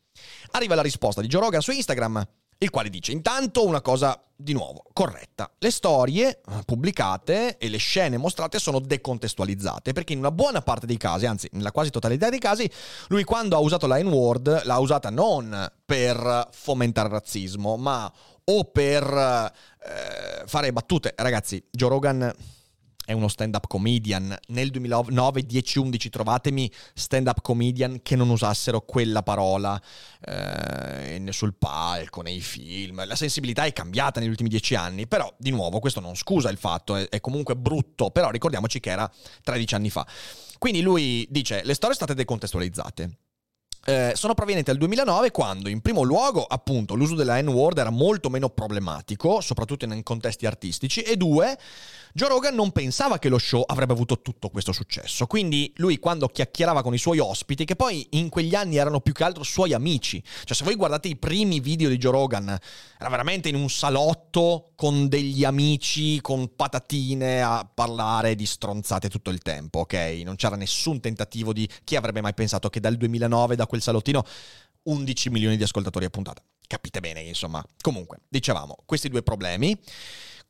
Arriva 0.53 0.75
la 0.75 0.81
risposta 0.81 1.21
di 1.21 1.27
Joe 1.27 1.43
Rogan 1.43 1.61
su 1.61 1.71
Instagram 1.71 2.27
il 2.59 2.71
quale 2.71 2.91
dice 2.91 3.13
intanto 3.13 3.67
una 3.67 3.81
cosa 3.81 4.19
di 4.37 4.53
nuovo 4.53 4.85
corretta. 4.93 5.51
Le 5.59 5.71
storie 5.71 6.29
eh, 6.29 6.63
pubblicate 6.65 7.57
e 7.59 7.69
le 7.69 7.77
scene 7.77 8.17
mostrate 8.17 8.59
sono 8.59 8.81
decontestualizzate 8.81 9.93
perché 9.93 10.13
in 10.13 10.19
una 10.19 10.31
buona 10.31 10.61
parte 10.61 10.87
dei 10.87 10.97
casi, 10.97 11.27
anzi 11.27 11.49
nella 11.53 11.73
quasi 11.73 11.91
totalità 11.91 12.29
dei 12.29 12.39
casi, 12.39 12.71
lui 13.09 13.25
quando 13.25 13.57
ha 13.57 13.61
usato 13.61 13.87
la 13.87 14.03
N-word 14.03 14.63
l'ha 14.65 14.79
usata 14.79 15.11
non 15.11 15.71
per 15.85 16.49
fomentare 16.51 17.09
il 17.09 17.15
razzismo, 17.15 17.77
ma 17.77 18.13
o 18.47 18.65
per 18.65 19.05
eh, 19.05 20.43
fare 20.47 20.73
battute. 20.73 21.15
Ragazzi, 21.17 21.65
Joe 21.71 21.89
Rogan 21.89 22.33
è 23.05 23.13
uno 23.13 23.29
stand-up 23.29 23.67
comedian. 23.67 24.37
Nel 24.49 24.71
2009, 24.71 25.43
10, 25.43 25.79
11 25.79 26.11
trovatemi 26.11 26.71
stand-up 26.95 27.41
comedian 27.43 28.01
che 28.03 28.17
non 28.17 28.31
usassero 28.31 28.81
quella 28.83 29.23
parola 29.23 29.81
eh, 30.21 31.25
sul 31.31 31.55
palco, 31.55 32.23
nei 32.23 32.41
film. 32.41 33.05
La 33.07 33.17
sensibilità 33.17 33.65
è 33.65 33.73
cambiata 33.73 34.21
negli 34.21 34.31
ultimi 34.31 34.49
dieci 34.49 34.75
anni, 34.75 35.07
però 35.07 35.33
di 35.37 35.51
nuovo 35.51 35.81
questo 35.81 36.01
non 36.01 36.15
scusa 36.17 36.51
il 36.51 36.59
fatto, 36.59 36.97
è, 36.97 37.09
è 37.09 37.21
comunque 37.21 37.57
brutto, 37.57 38.11
però 38.11 38.31
ricordiamoci 38.31 38.81
che 38.81 38.91
era 38.91 39.11
13 39.43 39.75
anni 39.75 39.91
fa. 39.91 40.07
Quindi 40.59 40.81
lui 40.81 41.27
dice, 41.31 41.63
le 41.65 41.75
storie 41.75 41.95
state 41.95 42.15
decontestualizzate. 42.15 43.19
Eh, 43.87 44.13
sono 44.15 44.33
provenienti 44.33 44.71
dal 44.71 44.79
2009 44.79 45.31
quando, 45.31 45.69
in 45.69 45.83
primo 45.83 46.03
luogo, 46.03 46.43
appunto, 46.43 46.95
l'uso 46.95 47.15
della 47.15 47.41
N-word 47.43 47.77
era 47.77 47.91
molto 47.91 48.31
meno 48.31 48.49
problematico, 48.49 49.43
soprattutto 49.43 49.85
in 49.85 50.03
contesti 50.03 50.47
artistici, 50.47 51.03
e 51.03 51.17
due, 51.19 51.59
Joe 52.17 52.29
Rogan 52.29 52.55
non 52.55 52.71
pensava 52.71 53.19
che 53.19 53.29
lo 53.29 53.39
show 53.39 53.65
avrebbe 53.67 53.93
avuto 53.93 54.23
tutto 54.23 54.49
questo 54.49 54.71
successo. 54.71 55.27
Quindi 55.27 55.73
lui 55.79 55.99
quando 55.99 56.29
chiacchierava 56.29 56.81
con 56.81 56.95
i 56.95 56.99
suoi 56.99 57.19
ospiti, 57.19 57.65
che 57.65 57.75
poi 57.75 58.07
in 58.11 58.29
quegli 58.29 58.55
anni 58.55 58.77
erano 58.77 59.01
più 59.01 59.13
che 59.13 59.25
altro 59.25 59.43
suoi 59.43 59.73
amici, 59.73 60.23
cioè 60.45 60.57
se 60.57 60.63
voi 60.63 60.77
guardate 60.77 61.09
i 61.09 61.17
primi 61.17 61.59
video 61.59 61.89
di 61.89 61.97
Joe 61.97 62.13
Rogan, 62.13 62.57
era 63.01 63.09
veramente 63.09 63.49
in 63.49 63.57
un 63.57 63.69
salotto 63.69 64.75
con 64.77 65.09
degli 65.09 65.43
amici, 65.43 66.21
con 66.21 66.55
patatine 66.55 67.43
a 67.43 67.69
parlare 67.69 68.37
di 68.37 68.47
stronzate 68.47 69.09
tutto 69.09 69.31
il 69.31 69.41
tempo, 69.41 69.81
ok? 69.81 70.21
Non 70.23 70.37
c'era 70.37 70.55
nessun 70.55 71.01
tentativo 71.01 71.53
di 71.53 71.69
chi 71.83 71.97
avrebbe 71.97 72.21
mai 72.21 72.33
pensato 72.33 72.71
che 72.71 72.79
dal 72.79 72.95
2009 72.95 73.57
da 73.57 73.67
quel 73.67 73.83
salottino 73.83 74.25
11 74.85 75.31
milioni 75.31 75.57
di 75.57 75.65
ascoltatori 75.65 76.05
a 76.05 76.11
puntata. 76.11 76.41
Capite 76.65 77.01
bene, 77.01 77.23
insomma. 77.23 77.65
Comunque, 77.81 78.19
dicevamo, 78.29 78.77
questi 78.87 79.09
due 79.09 79.25
problemi. 79.25 79.77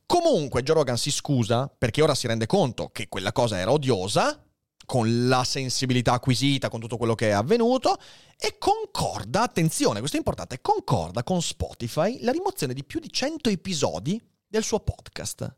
Comunque 0.05 0.61
Joe 0.61 0.75
Rogan 0.75 0.97
si 0.97 1.11
scusa 1.11 1.67
perché 1.67 2.01
ora 2.01 2.13
si 2.13 2.27
rende 2.27 2.45
conto 2.45 2.89
che 2.89 3.07
quella 3.07 3.31
cosa 3.31 3.57
era 3.57 3.71
odiosa, 3.71 4.39
con 4.85 5.27
la 5.27 5.43
sensibilità 5.43 6.13
acquisita, 6.13 6.69
con 6.69 6.79
tutto 6.79 6.97
quello 6.97 7.15
che 7.15 7.29
è 7.29 7.31
avvenuto, 7.31 7.97
e 8.37 8.57
concorda, 8.59 9.41
attenzione, 9.41 9.99
questo 9.99 10.17
è 10.17 10.19
importante, 10.19 10.61
concorda 10.61 11.23
con 11.23 11.41
Spotify 11.41 12.19
la 12.21 12.31
rimozione 12.31 12.73
di 12.73 12.83
più 12.83 12.99
di 12.99 13.11
100 13.11 13.49
episodi 13.49 14.21
del 14.47 14.63
suo 14.63 14.79
podcast, 14.81 15.55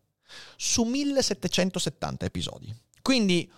su 0.56 0.84
1770 0.84 2.25
episodi. 2.25 2.74
Quindi 3.01 3.51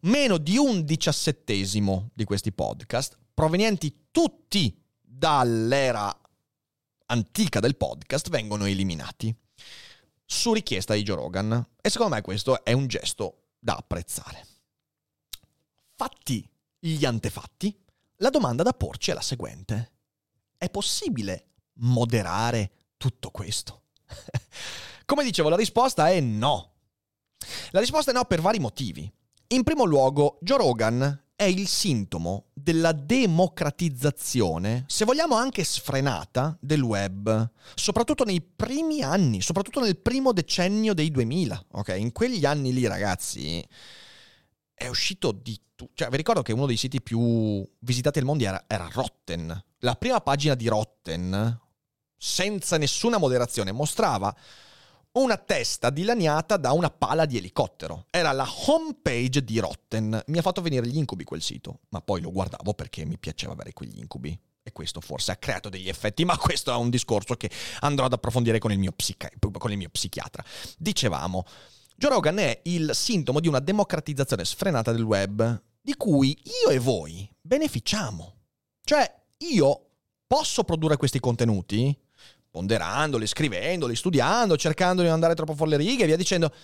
meno 0.00 0.36
di 0.36 0.58
un 0.58 0.84
diciassettesimo 0.84 2.10
di 2.12 2.24
questi 2.24 2.52
podcast, 2.52 3.16
provenienti 3.32 4.08
tutti 4.10 4.78
dall'era 5.00 6.14
antica 7.06 7.60
del 7.60 7.76
podcast, 7.76 8.28
vengono 8.28 8.66
eliminati 8.66 9.34
su 10.24 10.52
richiesta 10.52 10.94
di 10.94 11.02
Joe 11.02 11.16
Rogan. 11.16 11.68
E 11.80 11.90
secondo 11.90 12.14
me 12.14 12.22
questo 12.22 12.64
è 12.64 12.72
un 12.72 12.86
gesto 12.86 13.48
da 13.58 13.74
apprezzare. 13.74 14.46
Fatti 15.94 16.48
gli 16.78 17.04
antefatti, 17.04 17.76
la 18.16 18.30
domanda 18.30 18.62
da 18.62 18.72
porci 18.72 19.10
è 19.10 19.14
la 19.14 19.20
seguente. 19.20 19.92
È 20.56 20.68
possibile 20.70 21.48
moderare 21.74 22.72
tutto 22.96 23.30
questo? 23.30 23.82
Come 25.06 25.24
dicevo, 25.24 25.48
la 25.48 25.56
risposta 25.56 26.10
è 26.10 26.20
no. 26.20 26.72
La 27.70 27.80
risposta 27.80 28.10
è 28.10 28.14
no 28.14 28.24
per 28.24 28.40
vari 28.40 28.58
motivi. 28.58 29.10
In 29.48 29.62
primo 29.62 29.84
luogo, 29.84 30.38
Joe 30.40 30.58
Rogan 30.58 31.23
è 31.44 31.48
il 31.48 31.68
sintomo 31.68 32.46
della 32.52 32.92
democratizzazione, 32.92 34.84
se 34.88 35.04
vogliamo 35.04 35.36
anche 35.36 35.62
sfrenata, 35.62 36.56
del 36.60 36.80
web, 36.80 37.50
soprattutto 37.74 38.24
nei 38.24 38.40
primi 38.40 39.02
anni, 39.02 39.40
soprattutto 39.40 39.80
nel 39.80 39.98
primo 39.98 40.32
decennio 40.32 40.94
dei 40.94 41.10
2000, 41.10 41.66
ok? 41.72 41.94
In 41.98 42.12
quegli 42.12 42.44
anni 42.44 42.72
lì, 42.72 42.86
ragazzi, 42.86 43.62
è 44.72 44.88
uscito 44.88 45.32
di 45.32 45.60
tutto. 45.74 45.92
Cioè, 45.94 46.08
vi 46.08 46.16
ricordo 46.16 46.42
che 46.42 46.52
uno 46.52 46.66
dei 46.66 46.76
siti 46.76 47.02
più 47.02 47.66
visitati 47.80 48.18
al 48.18 48.24
mondo 48.24 48.44
era, 48.44 48.64
era 48.66 48.88
Rotten. 48.90 49.64
La 49.80 49.94
prima 49.96 50.20
pagina 50.20 50.54
di 50.54 50.68
Rotten, 50.68 51.60
senza 52.16 52.78
nessuna 52.78 53.18
moderazione, 53.18 53.72
mostrava 53.72 54.34
una 55.14 55.36
testa 55.36 55.90
dilaniata 55.90 56.56
da 56.56 56.72
una 56.72 56.90
pala 56.90 57.24
di 57.24 57.36
elicottero. 57.36 58.06
Era 58.10 58.32
la 58.32 58.48
homepage 58.66 59.44
di 59.44 59.58
Rotten. 59.58 60.22
Mi 60.26 60.38
ha 60.38 60.42
fatto 60.42 60.60
venire 60.60 60.86
gli 60.86 60.96
incubi 60.96 61.24
quel 61.24 61.42
sito, 61.42 61.80
ma 61.90 62.00
poi 62.00 62.20
lo 62.20 62.32
guardavo 62.32 62.74
perché 62.74 63.04
mi 63.04 63.18
piaceva 63.18 63.52
avere 63.52 63.72
quegli 63.72 63.98
incubi. 63.98 64.38
E 64.66 64.72
questo 64.72 65.00
forse 65.00 65.30
ha 65.30 65.36
creato 65.36 65.68
degli 65.68 65.88
effetti, 65.88 66.24
ma 66.24 66.36
questo 66.38 66.72
è 66.72 66.76
un 66.76 66.90
discorso 66.90 67.34
che 67.34 67.50
andrò 67.80 68.06
ad 68.06 68.14
approfondire 68.14 68.58
con 68.58 68.72
il 68.72 68.78
mio, 68.78 68.92
psichi- 68.92 69.28
con 69.38 69.70
il 69.70 69.76
mio 69.76 69.90
psichiatra. 69.90 70.42
Dicevamo, 70.78 71.44
Joe 71.96 72.10
Rogan 72.10 72.38
è 72.38 72.60
il 72.64 72.90
sintomo 72.94 73.40
di 73.40 73.46
una 73.46 73.60
democratizzazione 73.60 74.44
sfrenata 74.44 74.90
del 74.90 75.02
web, 75.02 75.62
di 75.80 75.94
cui 75.96 76.36
io 76.64 76.70
e 76.70 76.78
voi 76.78 77.30
beneficiamo. 77.40 78.34
Cioè, 78.82 79.22
io 79.52 79.90
posso 80.26 80.64
produrre 80.64 80.96
questi 80.96 81.20
contenuti, 81.20 81.96
ponderandoli, 82.54 83.26
scrivendoli, 83.26 83.96
studiando, 83.96 84.56
cercando 84.56 85.00
di 85.00 85.08
non 85.08 85.14
andare 85.14 85.34
troppo 85.34 85.56
fuori 85.56 85.72
le 85.72 85.76
righe 85.78 86.06
via 86.06 86.14
dicendo, 86.14 86.54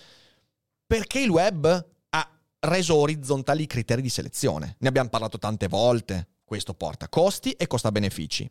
perché 0.87 1.19
il 1.19 1.29
web 1.29 1.85
ha 2.09 2.39
reso 2.59 2.95
orizzontali 2.95 3.63
i 3.63 3.67
criteri 3.67 4.01
di 4.01 4.07
selezione. 4.07 4.77
Ne 4.79 4.87
abbiamo 4.87 5.09
parlato 5.09 5.37
tante 5.37 5.67
volte. 5.67 6.29
Questo 6.45 6.73
porta 6.73 7.09
costi 7.09 7.51
e 7.51 7.67
costa 7.67 7.91
benefici. 7.91 8.49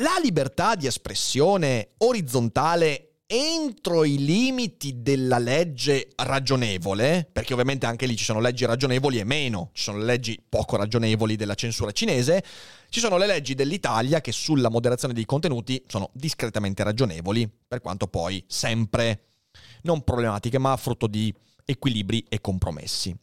La 0.00 0.16
libertà 0.22 0.74
di 0.74 0.86
espressione 0.86 1.90
orizzontale 1.98 3.07
entro 3.30 4.04
i 4.04 4.24
limiti 4.24 5.02
della 5.02 5.36
legge 5.36 6.08
ragionevole, 6.16 7.28
perché 7.30 7.52
ovviamente 7.52 7.84
anche 7.84 8.06
lì 8.06 8.16
ci 8.16 8.24
sono 8.24 8.40
leggi 8.40 8.64
ragionevoli 8.64 9.18
e 9.18 9.24
meno, 9.24 9.68
ci 9.74 9.82
sono 9.82 9.98
le 9.98 10.04
leggi 10.06 10.42
poco 10.48 10.76
ragionevoli 10.76 11.36
della 11.36 11.52
censura 11.52 11.92
cinese, 11.92 12.42
ci 12.88 13.00
sono 13.00 13.18
le 13.18 13.26
leggi 13.26 13.54
dell'Italia 13.54 14.22
che 14.22 14.32
sulla 14.32 14.70
moderazione 14.70 15.12
dei 15.12 15.26
contenuti 15.26 15.84
sono 15.86 16.08
discretamente 16.14 16.82
ragionevoli, 16.82 17.46
per 17.68 17.82
quanto 17.82 18.06
poi 18.06 18.42
sempre 18.48 19.24
non 19.82 20.02
problematiche, 20.02 20.56
ma 20.56 20.74
frutto 20.78 21.06
di 21.06 21.32
equilibri 21.66 22.24
e 22.30 22.40
compromessi. 22.40 23.14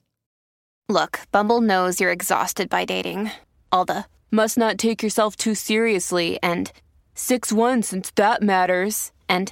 Look, 0.88 1.24
Bumble 1.32 1.62
knows 1.62 2.00
you're 2.00 2.14
exhausted 2.14 2.68
by 2.68 2.86
dating. 2.86 3.32
All 3.70 3.86
the 3.86 4.06
must 4.30 4.56
not 4.56 4.76
take 4.76 5.04
yourself 5.04 5.36
too 5.36 5.56
seriously 5.56 6.38
and 6.42 6.70
6-1 7.16 7.80
since 7.82 8.12
that 8.14 8.44
matters. 8.44 9.12
And 9.28 9.52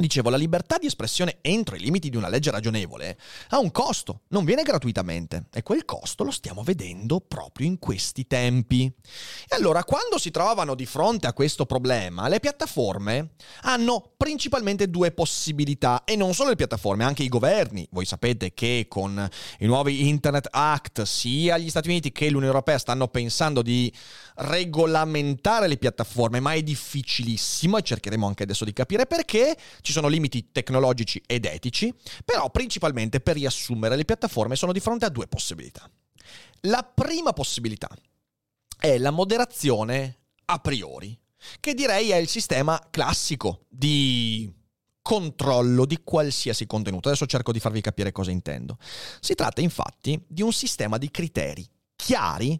Dicevo, 0.00 0.30
la 0.30 0.38
libertà 0.38 0.78
di 0.78 0.86
espressione 0.86 1.40
entro 1.42 1.76
i 1.76 1.78
limiti 1.78 2.08
di 2.08 2.16
una 2.16 2.30
legge 2.30 2.50
ragionevole 2.50 3.18
ha 3.48 3.58
un 3.58 3.70
costo, 3.70 4.22
non 4.28 4.46
viene 4.46 4.62
gratuitamente 4.62 5.48
e 5.52 5.62
quel 5.62 5.84
costo 5.84 6.24
lo 6.24 6.30
stiamo 6.30 6.62
vedendo 6.62 7.20
proprio 7.20 7.66
in 7.66 7.78
questi 7.78 8.26
tempi. 8.26 8.90
E 9.46 9.54
allora, 9.54 9.84
quando 9.84 10.16
si 10.16 10.30
trovano 10.30 10.74
di 10.74 10.86
fronte 10.86 11.26
a 11.26 11.34
questo 11.34 11.66
problema, 11.66 12.28
le 12.28 12.40
piattaforme 12.40 13.32
hanno 13.64 14.12
principalmente 14.16 14.88
due 14.88 15.10
possibilità 15.10 16.04
e 16.04 16.16
non 16.16 16.32
solo 16.32 16.48
le 16.48 16.56
piattaforme, 16.56 17.04
anche 17.04 17.22
i 17.22 17.28
governi. 17.28 17.86
Voi 17.90 18.06
sapete 18.06 18.54
che 18.54 18.86
con 18.88 19.28
i 19.58 19.66
nuovi 19.66 20.08
Internet 20.08 20.48
Act 20.50 21.02
sia 21.02 21.58
gli 21.58 21.68
Stati 21.68 21.88
Uniti 21.88 22.10
che 22.10 22.24
l'Unione 22.24 22.46
Europea 22.46 22.78
stanno 22.78 23.08
pensando 23.08 23.60
di 23.60 23.92
regolamentare 24.36 25.68
le 25.68 25.76
piattaforme, 25.76 26.40
ma 26.40 26.54
è 26.54 26.62
difficilissimo 26.62 27.76
e 27.76 27.82
cercheremo 27.82 28.26
anche 28.26 28.44
adesso 28.44 28.64
di 28.64 28.72
capire 28.72 29.04
perché 29.04 29.54
ci 29.90 29.96
sono 29.96 30.08
limiti 30.08 30.50
tecnologici 30.52 31.20
ed 31.26 31.44
etici, 31.44 31.92
però 32.24 32.48
principalmente 32.50 33.20
per 33.20 33.34
riassumere 33.34 33.96
le 33.96 34.04
piattaforme 34.04 34.56
sono 34.56 34.72
di 34.72 34.80
fronte 34.80 35.04
a 35.04 35.10
due 35.10 35.26
possibilità. 35.26 35.90
La 36.62 36.82
prima 36.82 37.32
possibilità 37.32 37.88
è 38.78 38.96
la 38.98 39.10
moderazione 39.10 40.18
a 40.46 40.58
priori, 40.58 41.18
che 41.58 41.74
direi 41.74 42.10
è 42.10 42.16
il 42.16 42.28
sistema 42.28 42.80
classico 42.90 43.66
di 43.68 44.52
controllo 45.02 45.86
di 45.86 46.00
qualsiasi 46.04 46.66
contenuto. 46.66 47.08
Adesso 47.08 47.26
cerco 47.26 47.52
di 47.52 47.60
farvi 47.60 47.80
capire 47.80 48.12
cosa 48.12 48.30
intendo. 48.30 48.78
Si 49.20 49.34
tratta 49.34 49.60
infatti 49.60 50.22
di 50.26 50.42
un 50.42 50.52
sistema 50.52 50.98
di 50.98 51.10
criteri 51.10 51.68
chiari, 51.96 52.58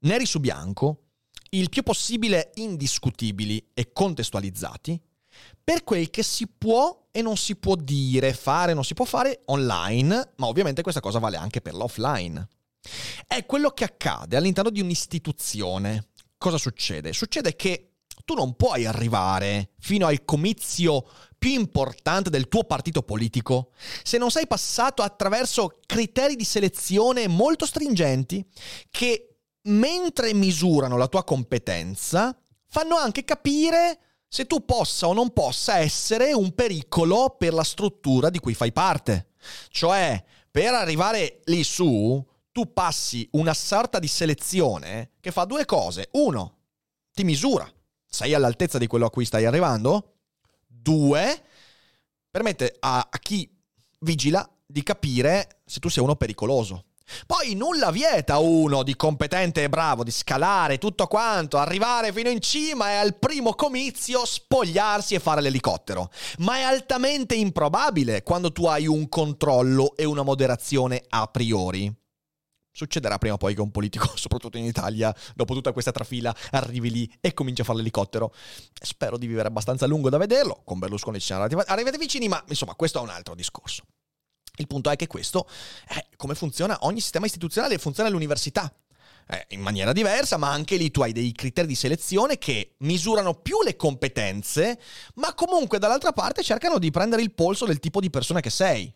neri 0.00 0.26
su 0.26 0.40
bianco, 0.40 1.04
il 1.50 1.68
più 1.68 1.82
possibile 1.82 2.50
indiscutibili 2.54 3.70
e 3.72 3.92
contestualizzati, 3.92 5.00
per 5.68 5.84
quel 5.84 6.08
che 6.08 6.22
si 6.22 6.46
può 6.46 7.08
e 7.10 7.20
non 7.20 7.36
si 7.36 7.54
può 7.54 7.74
dire, 7.76 8.32
fare, 8.32 8.72
non 8.72 8.84
si 8.84 8.94
può 8.94 9.04
fare 9.04 9.42
online, 9.48 10.32
ma 10.36 10.46
ovviamente 10.46 10.80
questa 10.80 11.00
cosa 11.00 11.18
vale 11.18 11.36
anche 11.36 11.60
per 11.60 11.74
l'offline. 11.74 12.48
È 13.26 13.44
quello 13.44 13.68
che 13.72 13.84
accade 13.84 14.38
all'interno 14.38 14.70
di 14.70 14.80
un'istituzione. 14.80 16.12
Cosa 16.38 16.56
succede? 16.56 17.12
Succede 17.12 17.54
che 17.54 17.96
tu 18.24 18.32
non 18.32 18.56
puoi 18.56 18.86
arrivare 18.86 19.72
fino 19.78 20.06
al 20.06 20.24
comizio 20.24 21.04
più 21.36 21.50
importante 21.50 22.30
del 22.30 22.48
tuo 22.48 22.64
partito 22.64 23.02
politico 23.02 23.72
se 24.02 24.16
non 24.16 24.30
sei 24.30 24.46
passato 24.46 25.02
attraverso 25.02 25.80
criteri 25.84 26.34
di 26.34 26.44
selezione 26.44 27.28
molto 27.28 27.66
stringenti 27.66 28.42
che 28.90 29.40
mentre 29.64 30.32
misurano 30.32 30.96
la 30.96 31.08
tua 31.08 31.24
competenza 31.24 32.34
fanno 32.66 32.96
anche 32.96 33.24
capire 33.24 34.07
se 34.28 34.44
tu 34.46 34.64
possa 34.64 35.08
o 35.08 35.14
non 35.14 35.32
possa 35.32 35.78
essere 35.78 36.32
un 36.32 36.54
pericolo 36.54 37.34
per 37.38 37.54
la 37.54 37.64
struttura 37.64 38.30
di 38.30 38.38
cui 38.38 38.54
fai 38.54 38.72
parte. 38.72 39.30
Cioè, 39.70 40.22
per 40.50 40.74
arrivare 40.74 41.40
lì 41.44 41.64
su, 41.64 42.24
tu 42.52 42.72
passi 42.72 43.26
una 43.32 43.54
sorta 43.54 43.98
di 43.98 44.06
selezione 44.06 45.12
che 45.20 45.30
fa 45.30 45.44
due 45.44 45.64
cose. 45.64 46.08
Uno, 46.12 46.56
ti 47.12 47.24
misura. 47.24 47.70
Sei 48.06 48.34
all'altezza 48.34 48.78
di 48.78 48.86
quello 48.86 49.06
a 49.06 49.10
cui 49.10 49.24
stai 49.24 49.44
arrivando? 49.44 50.16
Due, 50.66 51.42
permette 52.30 52.76
a, 52.80 53.08
a 53.10 53.18
chi 53.18 53.50
vigila 54.00 54.48
di 54.66 54.82
capire 54.82 55.60
se 55.64 55.80
tu 55.80 55.88
sei 55.88 56.02
uno 56.02 56.16
pericoloso. 56.16 56.84
Poi 57.26 57.54
nulla 57.54 57.90
vieta 57.90 58.38
uno 58.38 58.82
di 58.82 58.96
competente 58.96 59.62
e 59.62 59.68
bravo 59.68 60.04
di 60.04 60.10
scalare 60.10 60.78
tutto 60.78 61.06
quanto, 61.06 61.58
arrivare 61.58 62.12
fino 62.12 62.28
in 62.28 62.40
cima 62.40 62.90
e 62.90 62.94
al 62.94 63.16
primo 63.16 63.54
comizio 63.54 64.24
spogliarsi 64.24 65.14
e 65.14 65.20
fare 65.20 65.40
l'elicottero. 65.40 66.10
Ma 66.38 66.56
è 66.56 66.62
altamente 66.62 67.34
improbabile 67.34 68.22
quando 68.22 68.52
tu 68.52 68.66
hai 68.66 68.86
un 68.86 69.08
controllo 69.08 69.96
e 69.96 70.04
una 70.04 70.22
moderazione 70.22 71.02
a 71.08 71.26
priori. 71.26 71.92
Succederà 72.70 73.18
prima 73.18 73.34
o 73.34 73.38
poi 73.38 73.54
che 73.54 73.60
un 73.60 73.72
politico, 73.72 74.08
soprattutto 74.14 74.56
in 74.56 74.64
Italia, 74.64 75.12
dopo 75.34 75.52
tutta 75.52 75.72
questa 75.72 75.90
trafila, 75.90 76.32
arrivi 76.52 76.90
lì 76.90 77.18
e 77.20 77.34
cominci 77.34 77.62
a 77.62 77.64
fare 77.64 77.78
l'elicottero. 77.78 78.32
Spero 78.80 79.18
di 79.18 79.26
vivere 79.26 79.48
abbastanza 79.48 79.84
lungo 79.86 80.10
da 80.10 80.16
vederlo. 80.16 80.62
Con 80.64 80.78
Berlusconi 80.78 81.18
ci 81.18 81.26
siamo 81.26 81.42
arrivati 81.42 81.98
vicini, 81.98 82.28
ma 82.28 82.40
insomma, 82.46 82.74
questo 82.76 83.00
è 83.00 83.02
un 83.02 83.08
altro 83.08 83.34
discorso. 83.34 83.82
Il 84.58 84.66
punto 84.66 84.90
è 84.90 84.96
che 84.96 85.06
questo 85.06 85.48
è 85.86 86.06
come 86.16 86.34
funziona 86.34 86.78
ogni 86.82 87.00
sistema 87.00 87.26
istituzionale, 87.26 87.78
funziona 87.78 88.08
all'università. 88.08 88.72
Eh, 89.30 89.46
in 89.50 89.60
maniera 89.60 89.92
diversa, 89.92 90.38
ma 90.38 90.50
anche 90.50 90.76
lì 90.76 90.90
tu 90.90 91.02
hai 91.02 91.12
dei 91.12 91.32
criteri 91.32 91.66
di 91.66 91.74
selezione 91.74 92.38
che 92.38 92.76
misurano 92.78 93.34
più 93.34 93.62
le 93.62 93.76
competenze, 93.76 94.80
ma 95.16 95.34
comunque 95.34 95.78
dall'altra 95.78 96.12
parte 96.12 96.42
cercano 96.42 96.78
di 96.78 96.90
prendere 96.90 97.20
il 97.20 97.34
polso 97.34 97.66
del 97.66 97.78
tipo 97.78 98.00
di 98.00 98.08
persona 98.08 98.40
che 98.40 98.48
sei. 98.48 98.90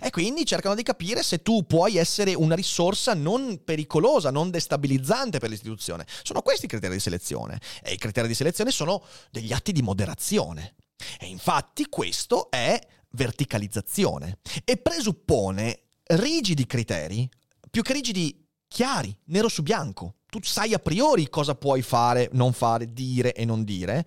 E 0.00 0.10
quindi 0.10 0.44
cercano 0.44 0.74
di 0.74 0.82
capire 0.82 1.22
se 1.22 1.42
tu 1.42 1.64
puoi 1.66 1.96
essere 1.96 2.34
una 2.34 2.56
risorsa 2.56 3.14
non 3.14 3.62
pericolosa, 3.62 4.30
non 4.30 4.50
destabilizzante 4.50 5.38
per 5.38 5.50
l'istituzione. 5.50 6.04
Sono 6.22 6.42
questi 6.42 6.64
i 6.64 6.68
criteri 6.68 6.94
di 6.94 7.00
selezione. 7.00 7.60
E 7.82 7.92
i 7.92 7.96
criteri 7.96 8.26
di 8.26 8.34
selezione 8.34 8.72
sono 8.72 9.04
degli 9.30 9.52
atti 9.52 9.70
di 9.70 9.82
moderazione. 9.82 10.74
E 11.20 11.26
infatti 11.26 11.88
questo 11.88 12.50
è 12.50 12.78
verticalizzazione 13.10 14.38
e 14.64 14.76
presuppone 14.76 15.82
rigidi 16.04 16.66
criteri, 16.66 17.28
più 17.70 17.82
che 17.82 17.92
rigidi 17.92 18.46
chiari, 18.68 19.16
nero 19.26 19.48
su 19.48 19.62
bianco. 19.62 20.16
Tu 20.26 20.42
sai 20.42 20.74
a 20.74 20.78
priori 20.78 21.28
cosa 21.28 21.54
puoi 21.54 21.82
fare, 21.82 22.28
non 22.32 22.52
fare, 22.52 22.92
dire 22.92 23.32
e 23.32 23.44
non 23.44 23.64
dire. 23.64 24.06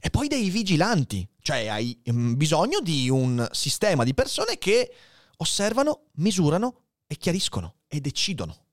E 0.00 0.10
poi 0.10 0.28
dei 0.28 0.48
vigilanti, 0.50 1.28
cioè 1.42 1.66
hai 1.66 2.00
mm, 2.10 2.34
bisogno 2.34 2.80
di 2.80 3.08
un 3.08 3.46
sistema 3.52 4.02
di 4.04 4.14
persone 4.14 4.58
che 4.58 4.92
osservano, 5.36 6.06
misurano 6.14 6.84
e 7.06 7.16
chiariscono 7.16 7.76
e 7.86 8.00
decidono. 8.00 8.66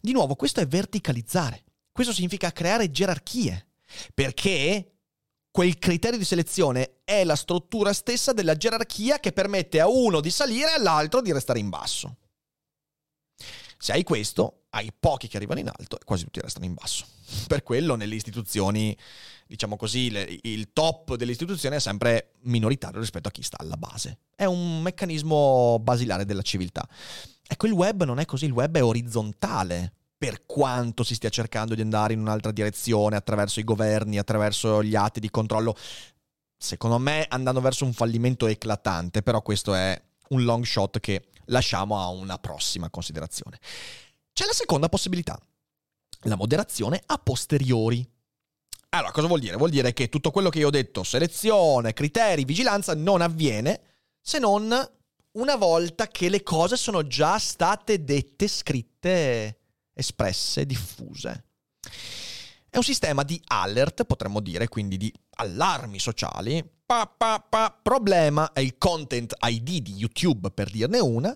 Di 0.00 0.12
nuovo, 0.12 0.34
questo 0.34 0.60
è 0.60 0.66
verticalizzare. 0.66 1.64
Questo 1.92 2.12
significa 2.12 2.52
creare 2.52 2.90
gerarchie, 2.90 3.68
perché 4.12 4.96
quel 5.50 5.78
criterio 5.78 6.18
di 6.18 6.24
selezione 6.24 6.95
è 7.06 7.22
la 7.22 7.36
struttura 7.36 7.92
stessa 7.92 8.32
della 8.32 8.56
gerarchia 8.56 9.20
che 9.20 9.30
permette 9.30 9.78
a 9.78 9.86
uno 9.86 10.20
di 10.20 10.28
salire 10.28 10.72
e 10.72 10.74
all'altro 10.74 11.22
di 11.22 11.30
restare 11.30 11.60
in 11.60 11.68
basso. 11.68 12.16
Se 13.78 13.92
hai 13.92 14.02
questo, 14.02 14.64
hai 14.70 14.92
pochi 14.98 15.28
che 15.28 15.36
arrivano 15.36 15.60
in 15.60 15.68
alto 15.68 16.00
e 16.00 16.04
quasi 16.04 16.24
tutti 16.24 16.40
restano 16.40 16.64
in 16.64 16.74
basso. 16.74 17.06
Per 17.46 17.62
quello 17.62 17.94
nelle 17.94 18.16
istituzioni, 18.16 18.96
diciamo 19.46 19.76
così, 19.76 20.12
il 20.42 20.72
top 20.72 21.14
delle 21.14 21.30
istituzioni 21.30 21.76
è 21.76 21.80
sempre 21.80 22.32
minoritario 22.40 22.98
rispetto 22.98 23.28
a 23.28 23.30
chi 23.30 23.42
sta 23.42 23.58
alla 23.60 23.76
base. 23.76 24.18
È 24.34 24.44
un 24.44 24.82
meccanismo 24.82 25.78
basilare 25.80 26.24
della 26.24 26.42
civiltà. 26.42 26.88
Ecco, 27.46 27.66
il 27.66 27.72
web 27.72 28.02
non 28.02 28.18
è 28.18 28.24
così, 28.24 28.46
il 28.46 28.52
web 28.52 28.76
è 28.76 28.82
orizzontale 28.82 29.92
per 30.18 30.44
quanto 30.44 31.04
si 31.04 31.14
stia 31.14 31.28
cercando 31.28 31.76
di 31.76 31.82
andare 31.82 32.14
in 32.14 32.20
un'altra 32.20 32.50
direzione 32.50 33.14
attraverso 33.14 33.60
i 33.60 33.64
governi, 33.64 34.18
attraverso 34.18 34.82
gli 34.82 34.96
atti 34.96 35.20
di 35.20 35.30
controllo. 35.30 35.76
Secondo 36.56 36.98
me 36.98 37.26
andando 37.28 37.60
verso 37.60 37.84
un 37.84 37.92
fallimento 37.92 38.46
eclatante, 38.46 39.22
però 39.22 39.42
questo 39.42 39.74
è 39.74 40.00
un 40.28 40.44
long 40.44 40.64
shot 40.64 41.00
che 41.00 41.28
lasciamo 41.46 42.00
a 42.00 42.08
una 42.08 42.38
prossima 42.38 42.90
considerazione. 42.90 43.58
C'è 44.32 44.44
la 44.46 44.52
seconda 44.52 44.88
possibilità, 44.88 45.38
la 46.22 46.36
moderazione 46.36 47.02
a 47.06 47.18
posteriori. 47.18 48.08
Allora, 48.90 49.12
cosa 49.12 49.26
vuol 49.26 49.40
dire? 49.40 49.56
Vuol 49.56 49.70
dire 49.70 49.92
che 49.92 50.08
tutto 50.08 50.30
quello 50.30 50.48
che 50.48 50.58
io 50.58 50.68
ho 50.68 50.70
detto, 50.70 51.02
selezione, 51.02 51.92
criteri, 51.92 52.44
vigilanza, 52.44 52.94
non 52.94 53.20
avviene 53.20 53.80
se 54.20 54.38
non 54.38 54.68
una 55.32 55.56
volta 55.56 56.08
che 56.08 56.28
le 56.28 56.42
cose 56.42 56.76
sono 56.76 57.06
già 57.06 57.38
state 57.38 58.02
dette, 58.04 58.48
scritte 58.48 59.58
espresse, 59.92 60.66
diffuse. 60.66 61.44
È 62.76 62.78
un 62.78 62.84
sistema 62.84 63.22
di 63.22 63.40
alert, 63.46 64.04
potremmo 64.04 64.38
dire, 64.38 64.68
quindi 64.68 64.98
di 64.98 65.10
allarmi 65.36 65.98
sociali. 65.98 66.62
Pa, 66.84 67.06
pa, 67.06 67.40
pa. 67.40 67.74
Problema 67.82 68.52
è 68.52 68.60
il 68.60 68.76
content 68.76 69.32
ID 69.40 69.78
di 69.78 69.94
YouTube, 69.94 70.50
per 70.50 70.70
dirne 70.70 70.98
una, 70.98 71.34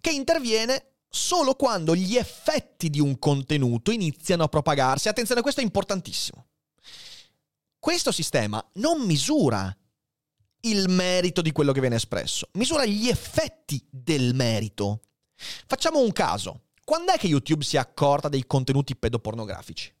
che 0.00 0.12
interviene 0.12 0.92
solo 1.08 1.54
quando 1.54 1.96
gli 1.96 2.14
effetti 2.14 2.88
di 2.88 3.00
un 3.00 3.18
contenuto 3.18 3.90
iniziano 3.90 4.44
a 4.44 4.48
propagarsi. 4.48 5.08
Attenzione, 5.08 5.40
questo 5.40 5.60
è 5.60 5.64
importantissimo. 5.64 6.46
Questo 7.80 8.12
sistema 8.12 8.64
non 8.74 9.00
misura 9.00 9.76
il 10.60 10.88
merito 10.88 11.42
di 11.42 11.50
quello 11.50 11.72
che 11.72 11.80
viene 11.80 11.96
espresso, 11.96 12.48
misura 12.52 12.84
gli 12.84 13.08
effetti 13.08 13.84
del 13.90 14.36
merito. 14.36 15.00
Facciamo 15.34 15.98
un 15.98 16.12
caso. 16.12 16.66
Quando 16.84 17.10
è 17.10 17.18
che 17.18 17.26
YouTube 17.26 17.64
si 17.64 17.74
è 17.74 17.80
accorta 17.80 18.28
dei 18.28 18.46
contenuti 18.46 18.94
pedopornografici? 18.94 19.98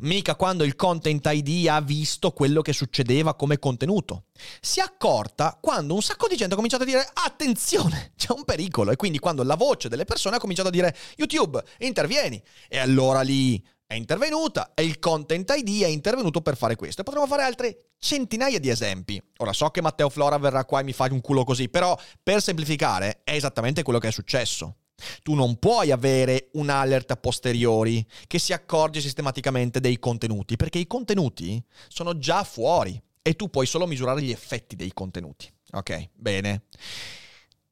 Mica 0.00 0.36
quando 0.36 0.64
il 0.64 0.76
Content 0.76 1.24
ID 1.24 1.68
ha 1.68 1.80
visto 1.80 2.32
quello 2.32 2.62
che 2.62 2.72
succedeva 2.72 3.34
come 3.34 3.58
contenuto. 3.58 4.24
Si 4.60 4.80
è 4.80 4.82
accorta 4.82 5.58
quando 5.60 5.94
un 5.94 6.02
sacco 6.02 6.28
di 6.28 6.36
gente 6.36 6.54
ha 6.54 6.56
cominciato 6.56 6.82
a 6.82 6.86
dire 6.86 7.08
attenzione, 7.12 8.12
c'è 8.16 8.32
un 8.32 8.44
pericolo 8.44 8.90
e 8.90 8.96
quindi 8.96 9.18
quando 9.18 9.42
la 9.42 9.56
voce 9.56 9.88
delle 9.88 10.04
persone 10.04 10.36
ha 10.36 10.40
cominciato 10.40 10.68
a 10.68 10.72
dire 10.72 10.96
YouTube, 11.16 11.62
intervieni. 11.78 12.42
E 12.68 12.78
allora 12.78 13.22
lì 13.22 13.62
è 13.86 13.94
intervenuta 13.94 14.72
e 14.74 14.84
il 14.84 14.98
Content 14.98 15.52
ID 15.54 15.82
è 15.82 15.86
intervenuto 15.86 16.40
per 16.40 16.56
fare 16.56 16.76
questo. 16.76 17.02
E 17.02 17.04
potremmo 17.04 17.26
fare 17.26 17.42
altre 17.42 17.90
centinaia 17.98 18.58
di 18.58 18.70
esempi. 18.70 19.22
Ora 19.38 19.52
so 19.52 19.68
che 19.68 19.82
Matteo 19.82 20.08
Flora 20.08 20.38
verrà 20.38 20.64
qua 20.64 20.80
e 20.80 20.84
mi 20.84 20.92
fa 20.92 21.06
un 21.10 21.20
culo 21.20 21.44
così, 21.44 21.68
però 21.68 21.96
per 22.22 22.40
semplificare 22.40 23.20
è 23.22 23.32
esattamente 23.34 23.82
quello 23.82 23.98
che 23.98 24.08
è 24.08 24.12
successo. 24.12 24.76
Tu 25.22 25.34
non 25.34 25.58
puoi 25.58 25.90
avere 25.90 26.48
un 26.52 26.68
alert 26.68 27.10
a 27.10 27.16
posteriori 27.16 28.06
che 28.26 28.38
si 28.38 28.52
accorge 28.52 29.00
sistematicamente 29.00 29.80
dei 29.80 29.98
contenuti, 29.98 30.56
perché 30.56 30.78
i 30.78 30.86
contenuti 30.86 31.62
sono 31.88 32.18
già 32.18 32.44
fuori 32.44 33.00
e 33.22 33.34
tu 33.34 33.48
puoi 33.48 33.66
solo 33.66 33.86
misurare 33.86 34.22
gli 34.22 34.30
effetti 34.30 34.76
dei 34.76 34.92
contenuti. 34.92 35.50
Ok, 35.72 36.10
bene. 36.14 36.64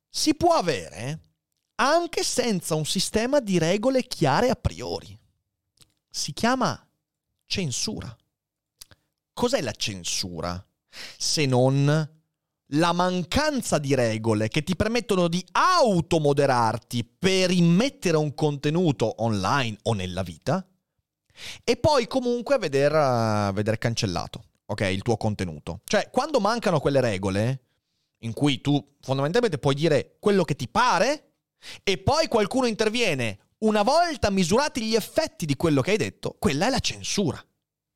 Si 0.09 0.35
può 0.35 0.55
avere 0.55 1.21
anche 1.77 2.23
senza 2.23 2.75
un 2.75 2.85
sistema 2.85 3.41
di 3.41 3.59
regole 3.59 4.07
chiare 4.07 4.49
a 4.49 4.55
priori. 4.55 5.19
Si 6.09 6.33
chiama 6.33 6.87
censura. 7.47 8.15
Cos'è 9.33 9.61
la 9.61 9.73
censura? 9.73 10.65
Se 11.17 11.47
non 11.47 12.20
la 12.75 12.93
mancanza 12.93 13.79
di 13.79 13.95
regole 13.95 14.49
che 14.49 14.63
ti 14.63 14.77
permettono 14.77 15.29
di 15.29 15.45
automoderarti 15.53 17.05
per 17.19 17.51
immettere 17.51 18.17
un 18.17 18.35
contenuto 18.35 19.23
online 19.23 19.79
o 19.83 19.95
nella 19.95 20.23
vita 20.23 20.65
e 21.65 21.77
poi 21.77 22.07
comunque 22.07 22.59
veder, 22.59 22.93
uh, 22.93 23.53
veder 23.53 23.79
cancellato, 23.79 24.45
ok, 24.67 24.81
il 24.83 25.03
tuo 25.03 25.17
contenuto. 25.17 25.81
Cioè, 25.85 26.11
quando 26.11 26.39
mancano 26.39 26.81
quelle 26.81 27.01
regole 27.01 27.65
in 28.19 28.33
cui 28.33 28.61
tu 28.61 28.97
fondamentalmente 29.01 29.59
puoi 29.59 29.75
dire 29.75 30.17
quello 30.21 30.45
che 30.45 30.55
ti 30.55 30.69
pare 30.69 31.33
e 31.83 31.99
poi 31.99 32.29
qualcuno 32.29 32.67
interviene 32.67 33.39
una 33.59 33.83
volta 33.83 34.31
misurati 34.31 34.83
gli 34.83 34.95
effetti 34.95 35.45
di 35.45 35.57
quello 35.57 35.81
che 35.81 35.93
hai 35.93 35.97
detto, 35.97 36.37
quella 36.39 36.67
è 36.67 36.71
la 36.71 36.79
censura. 36.79 37.43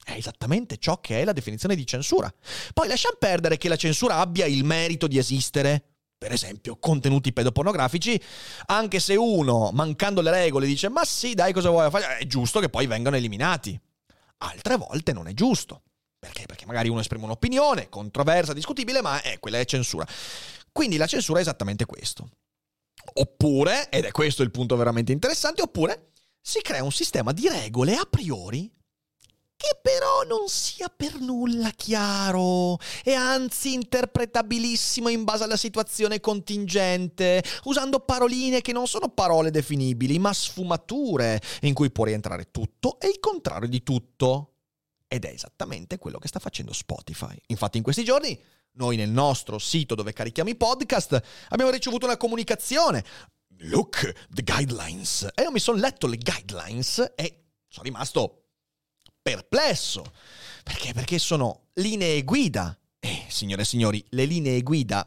È 0.04 0.12
esattamente 0.12 0.76
ciò 0.76 1.00
che 1.00 1.22
è 1.22 1.24
la 1.24 1.32
definizione 1.32 1.74
di 1.74 1.86
censura. 1.86 2.32
Poi 2.74 2.88
lasciamo 2.88 3.16
perdere 3.18 3.56
che 3.56 3.68
la 3.68 3.76
censura 3.76 4.16
abbia 4.16 4.44
il 4.44 4.62
merito 4.62 5.06
di 5.06 5.16
esistere. 5.16 5.82
Per 6.16 6.30
esempio, 6.30 6.76
contenuti 6.76 7.32
pedopornografici, 7.32 8.20
anche 8.66 9.00
se 9.00 9.16
uno, 9.16 9.70
mancando 9.72 10.20
le 10.20 10.30
regole, 10.30 10.66
dice 10.66 10.88
ma 10.88 11.04
sì, 11.04 11.34
dai, 11.34 11.52
cosa 11.52 11.70
vuoi 11.70 11.90
fare? 11.90 12.18
È 12.18 12.26
giusto 12.26 12.60
che 12.60 12.68
poi 12.68 12.86
vengano 12.86 13.16
eliminati. 13.16 13.78
Altre 14.38 14.76
volte 14.76 15.12
non 15.12 15.26
è 15.26 15.32
giusto. 15.32 15.82
Perché? 16.18 16.46
Perché 16.46 16.64
magari 16.66 16.88
uno 16.88 17.00
esprime 17.00 17.24
un'opinione, 17.24 17.88
controversa, 17.88 18.52
discutibile, 18.52 19.02
ma 19.02 19.20
è, 19.20 19.38
quella 19.38 19.58
è 19.58 19.64
censura. 19.64 20.06
Quindi 20.72 20.96
la 20.96 21.06
censura 21.06 21.38
è 21.38 21.42
esattamente 21.42 21.84
questo. 21.84 22.28
Oppure, 23.14 23.90
ed 23.90 24.04
è 24.04 24.10
questo 24.10 24.42
il 24.42 24.50
punto 24.50 24.76
veramente 24.76 25.12
interessante, 25.12 25.62
oppure 25.62 26.12
si 26.40 26.60
crea 26.62 26.82
un 26.82 26.92
sistema 26.92 27.32
di 27.32 27.48
regole 27.48 27.96
a 27.96 28.06
priori 28.08 28.70
che 29.64 29.78
però 29.80 30.24
non 30.24 30.46
sia 30.46 30.90
per 30.94 31.18
nulla 31.20 31.70
chiaro 31.70 32.76
e 33.02 33.14
anzi 33.14 33.72
interpretabilissimo 33.72 35.08
in 35.08 35.24
base 35.24 35.44
alla 35.44 35.56
situazione 35.56 36.20
contingente, 36.20 37.42
usando 37.64 38.00
paroline 38.00 38.60
che 38.60 38.72
non 38.72 38.86
sono 38.86 39.08
parole 39.08 39.50
definibili, 39.50 40.18
ma 40.18 40.34
sfumature 40.34 41.40
in 41.62 41.72
cui 41.72 41.90
può 41.90 42.04
rientrare 42.04 42.50
tutto 42.50 43.00
e 43.00 43.08
il 43.08 43.20
contrario 43.20 43.68
di 43.68 43.82
tutto. 43.82 44.50
Ed 45.08 45.24
è 45.24 45.28
esattamente 45.28 45.96
quello 45.96 46.18
che 46.18 46.28
sta 46.28 46.40
facendo 46.40 46.72
Spotify. 46.74 47.36
Infatti 47.46 47.78
in 47.78 47.84
questi 47.84 48.04
giorni 48.04 48.38
noi 48.72 48.96
nel 48.96 49.10
nostro 49.10 49.58
sito 49.58 49.94
dove 49.94 50.12
carichiamo 50.12 50.50
i 50.50 50.56
podcast 50.56 51.22
abbiamo 51.48 51.70
ricevuto 51.70 52.04
una 52.04 52.16
comunicazione. 52.18 53.02
Look, 53.60 54.26
the 54.28 54.42
guidelines. 54.42 55.28
E 55.34 55.42
io 55.42 55.52
mi 55.52 55.60
sono 55.60 55.78
letto 55.78 56.06
le 56.06 56.18
guidelines 56.18 57.12
e 57.14 57.44
sono 57.68 57.84
rimasto 57.84 58.43
perplesso. 59.24 60.04
Perché? 60.62 60.92
Perché 60.92 61.18
sono 61.18 61.68
linee 61.74 62.22
guida. 62.22 62.78
E, 63.00 63.24
signore 63.28 63.62
e 63.62 63.64
signori, 63.64 64.04
le 64.10 64.24
linee 64.26 64.62
guida 64.62 65.06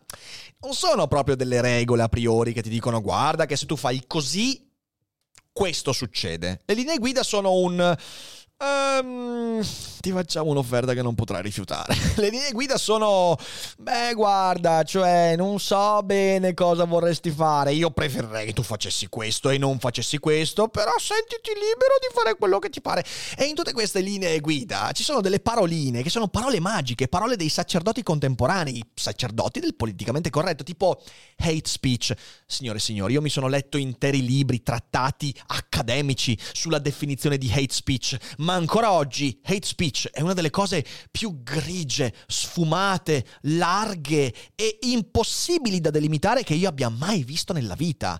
non 0.61 0.73
sono 0.73 1.07
proprio 1.07 1.35
delle 1.35 1.61
regole 1.61 2.01
a 2.01 2.09
priori 2.09 2.51
che 2.51 2.63
ti 2.63 2.69
dicono 2.69 3.01
guarda 3.01 3.45
che 3.45 3.55
se 3.55 3.65
tu 3.65 3.75
fai 3.75 4.03
così, 4.07 4.69
questo 5.51 5.93
succede. 5.93 6.61
Le 6.65 6.73
linee 6.73 6.97
guida 6.97 7.23
sono 7.23 7.53
un 7.53 7.95
Um, 8.59 9.61
ti 9.99 10.11
facciamo 10.11 10.49
un'offerta 10.49 10.93
che 10.95 11.03
non 11.03 11.13
potrai 11.13 11.43
rifiutare. 11.43 11.95
Le 12.17 12.29
linee 12.29 12.51
guida 12.51 12.77
sono, 12.77 13.37
beh, 13.77 14.13
guarda, 14.15 14.81
cioè, 14.83 15.35
non 15.35 15.59
so 15.59 16.01
bene 16.03 16.55
cosa 16.55 16.85
vorresti 16.85 17.29
fare. 17.29 17.73
Io 17.73 17.91
preferirei 17.91 18.47
che 18.47 18.53
tu 18.53 18.63
facessi 18.63 19.09
questo 19.09 19.51
e 19.51 19.59
non 19.59 19.77
facessi 19.77 20.17
questo, 20.17 20.69
però 20.69 20.91
sentiti 20.97 21.51
libero 21.53 21.97
di 21.99 22.07
fare 22.11 22.35
quello 22.35 22.57
che 22.57 22.69
ti 22.69 22.81
pare. 22.81 23.05
E 23.37 23.45
in 23.45 23.53
tutte 23.53 23.73
queste 23.73 23.99
linee 23.99 24.39
guida 24.39 24.91
ci 24.91 25.03
sono 25.03 25.21
delle 25.21 25.39
paroline 25.39 26.01
che 26.01 26.09
sono 26.09 26.27
parole 26.27 26.59
magiche, 26.59 27.07
parole 27.07 27.35
dei 27.35 27.49
sacerdoti 27.49 28.01
contemporanei, 28.01 28.83
sacerdoti 28.95 29.59
del 29.59 29.75
politicamente 29.75 30.31
corretto, 30.31 30.63
tipo 30.63 30.99
hate 31.37 31.61
speech. 31.69 32.13
Signore 32.47 32.79
e 32.79 32.81
signori, 32.81 33.13
io 33.13 33.21
mi 33.21 33.29
sono 33.29 33.47
letto 33.47 33.77
interi 33.77 34.25
libri, 34.25 34.63
trattati 34.63 35.31
accademici 35.47 36.35
sulla 36.53 36.79
definizione 36.79 37.37
di 37.37 37.51
hate 37.51 37.73
speech 37.73 38.17
ma 38.47 38.53
ancora 38.53 38.93
oggi 38.93 39.41
hate 39.43 39.67
speech 39.67 40.07
è 40.09 40.21
una 40.21 40.31
delle 40.31 40.49
cose 40.49 40.85
più 41.11 41.43
grigie, 41.43 42.15
sfumate, 42.27 43.27
larghe 43.41 44.33
e 44.55 44.77
impossibili 44.83 45.81
da 45.81 45.89
delimitare 45.89 46.43
che 46.43 46.53
io 46.53 46.69
abbia 46.69 46.87
mai 46.87 47.25
visto 47.25 47.51
nella 47.51 47.75
vita. 47.75 48.17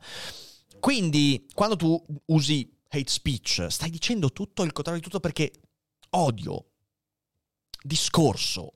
Quindi, 0.81 1.47
quando 1.53 1.77
tu 1.77 2.05
usi 2.25 2.77
hate 2.89 3.09
speech, 3.09 3.67
stai 3.69 3.89
dicendo 3.89 4.33
tutto 4.33 4.63
il 4.63 4.73
contrario 4.73 4.99
di 4.99 5.07
tutto 5.07 5.21
perché 5.21 5.49
odio, 6.09 6.71
discorso, 7.81 8.73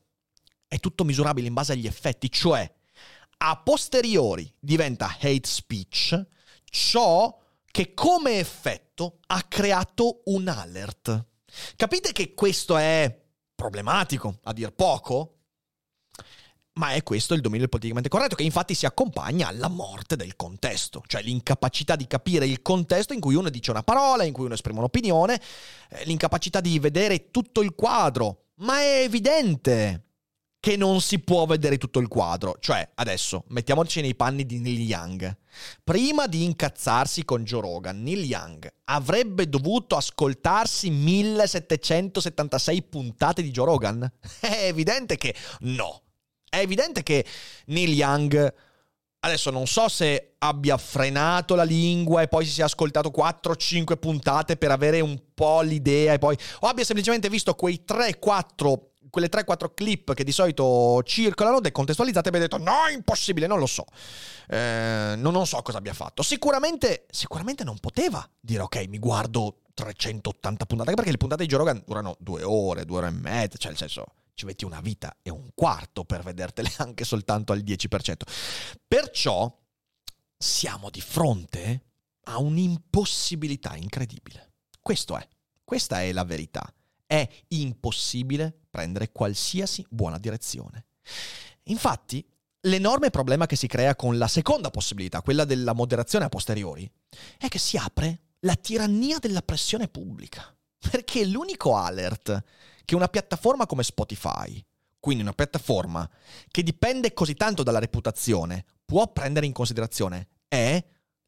è 0.70 0.80
tutto 0.80 1.04
misurabile 1.04 1.48
in 1.48 1.54
base 1.54 1.74
agli 1.74 1.86
effetti, 1.86 2.32
cioè 2.32 2.72
a 3.40 3.58
posteriori 3.58 4.50
diventa 4.58 5.18
hate 5.20 5.42
speech 5.44 6.28
ciò 6.64 7.38
che 7.70 7.94
come 7.94 8.40
effetto 8.40 9.20
ha 9.28 9.42
creato 9.44 10.22
un 10.26 10.48
alert. 10.48 11.26
Capite 11.76 12.12
che 12.12 12.34
questo 12.34 12.78
è 12.78 13.20
problematico, 13.56 14.40
a 14.44 14.54
dir 14.54 14.72
poco? 14.74 15.38
Ma 16.74 16.92
è 16.92 17.04
questo 17.04 17.34
il 17.34 17.42
dominio 17.42 17.62
del 17.62 17.70
politicamente 17.70 18.10
corretto, 18.10 18.36
che 18.36 18.44
infatti 18.44 18.74
si 18.74 18.86
accompagna 18.86 19.48
alla 19.48 19.68
morte 19.68 20.16
del 20.16 20.38
contesto, 20.38 21.04
cioè 21.06 21.22
l'incapacità 21.22 21.96
di 21.96 22.08
capire 22.08 22.46
il 22.46 22.62
contesto 22.62 23.14
in 23.14 23.20
cui 23.20 23.36
uno 23.36 23.50
dice 23.50 23.72
una 23.72 23.84
parola, 23.84 24.24
in 24.24 24.32
cui 24.32 24.46
uno 24.46 24.54
esprime 24.54 24.80
un'opinione, 24.80 25.42
eh, 25.90 26.06
l'incapacità 26.06 26.62
di 26.62 26.80
vedere 26.80 27.30
tutto 27.30 27.62
il 27.62 27.76
quadro. 27.76 28.46
Ma 28.62 28.80
è 28.80 29.02
evidente 29.02 30.11
che 30.62 30.78
non 30.78 31.02
si 31.02 31.20
può 31.20 31.48
vedere 31.48 31.80
tutto 31.80 31.98
il 31.98 32.08
quadro. 32.08 32.56
Cioè, 32.60 32.88
adesso, 32.94 33.46
mettiamoci 33.48 34.00
nei 34.00 34.14
panni 34.14 34.46
di 34.46 34.60
Neil 34.60 34.82
Young. 34.82 35.36
Prima 35.84 36.28
di 36.28 36.44
incazzarsi 36.44 37.26
con 37.26 37.44
Joe 37.44 37.62
Rogan, 37.62 38.02
Neil 38.02 38.24
Young 38.24 38.72
avrebbe 38.86 39.50
dovuto 39.50 39.98
ascoltarsi 39.98 40.92
1776 40.92 42.84
puntate 42.84 43.42
di 43.42 43.50
Joe 43.50 43.66
Rogan? 43.66 44.08
È 44.40 44.68
evidente 44.68 45.18
che 45.18 45.36
no. 45.62 46.04
È 46.48 46.58
evidente 46.60 47.04
che 47.04 47.26
Neil 47.66 47.92
Young... 47.92 48.54
Adesso 49.24 49.52
non 49.52 49.68
so 49.68 49.88
se 49.88 50.34
abbia 50.40 50.78
frenato 50.78 51.54
la 51.54 51.62
lingua 51.62 52.24
e 52.24 52.28
poi 52.28 52.44
si 52.44 52.52
sia 52.54 52.66
ascoltato 52.66 53.12
4-5 53.16 54.00
puntate 54.00 54.58
per 54.58 54.72
avere 54.72 55.00
un 55.00 55.20
po' 55.36 55.62
l'idea 55.62 56.14
e 56.14 56.18
poi... 56.18 56.36
o 56.62 56.68
abbia 56.68 56.84
semplicemente 56.84 57.30
visto 57.30 57.54
quei 57.54 57.84
3-4 57.88 58.91
quelle 59.12 59.30
3-4 59.30 59.74
clip 59.76 60.14
che 60.16 60.24
di 60.24 60.32
solito 60.32 61.04
circolano, 61.04 61.60
decontestualizzate, 61.60 62.30
abbia 62.30 62.42
detto 62.42 62.58
no, 62.58 62.88
impossibile, 62.92 63.46
non 63.46 63.60
lo 63.60 63.68
so. 63.68 63.86
Eh, 64.48 65.14
non, 65.18 65.34
non 65.34 65.46
so 65.46 65.62
cosa 65.62 65.78
abbia 65.78 65.94
fatto. 65.94 66.24
Sicuramente, 66.24 67.06
sicuramente 67.12 67.64
non 67.64 67.78
poteva 67.78 68.28
dire 68.40 68.64
ok, 68.64 68.88
mi 68.88 68.98
guardo 68.98 69.60
380 69.76 70.66
puntate, 70.66 70.94
perché 70.94 71.12
le 71.12 71.18
puntate 71.18 71.46
di 71.46 71.50
Joe 71.50 71.84
durano 71.86 72.16
due 72.20 72.42
ore, 72.44 72.86
due 72.86 72.98
ore 72.98 73.08
e 73.08 73.12
mezza, 73.12 73.58
cioè 73.58 73.70
nel 73.70 73.78
senso 73.78 74.06
ci 74.34 74.46
metti 74.46 74.66
una 74.66 74.82
vita 74.82 75.18
e 75.22 75.30
un 75.30 75.50
quarto 75.54 76.04
per 76.04 76.24
vedertele 76.24 76.72
anche 76.80 77.04
soltanto 77.04 77.52
al 77.54 77.60
10%. 77.60 78.16
Perciò 78.88 79.56
siamo 80.38 80.90
di 80.90 81.02
fronte 81.02 81.86
a 82.26 82.40
un'impossibilità 82.40 83.76
incredibile. 83.76 84.54
Questo 84.80 85.18
è, 85.18 85.28
questa 85.64 86.02
è 86.02 86.12
la 86.12 86.24
verità. 86.24 86.74
È 87.12 87.28
impossibile 87.50 88.58
prendere 88.70 89.12
qualsiasi 89.12 89.86
buona 89.90 90.18
direzione. 90.18 90.86
Infatti, 91.64 92.26
l'enorme 92.62 93.10
problema 93.10 93.48
che 93.48 93.58
si 93.58 93.68
crea 93.68 93.98
con 93.98 94.18
la 94.18 94.30
seconda 94.30 94.70
possibilità, 94.70 95.22
quella 95.22 95.44
della 95.44 95.74
moderazione 95.74 96.24
a 96.24 96.30
posteriori, 96.30 96.90
è 97.38 97.50
che 97.50 97.60
si 97.60 97.76
apre 97.76 98.20
la 98.40 98.56
tirannia 98.56 99.20
della 99.20 99.42
pressione 99.42 99.90
pubblica. 99.90 100.56
Perché 100.90 101.26
l'unico 101.26 101.76
alert 101.76 102.46
che 102.86 102.96
una 102.96 103.10
piattaforma 103.10 103.66
come 103.66 103.84
Spotify, 103.84 104.64
quindi 104.98 105.22
una 105.22 105.34
piattaforma 105.34 106.10
che 106.48 106.64
dipende 106.64 107.12
così 107.12 107.34
tanto 107.34 107.62
dalla 107.62 107.80
reputazione, 107.80 108.64
può 108.86 109.12
prendere 109.12 109.46
in 109.46 109.52
considerazione 109.52 110.30
è 110.48 110.82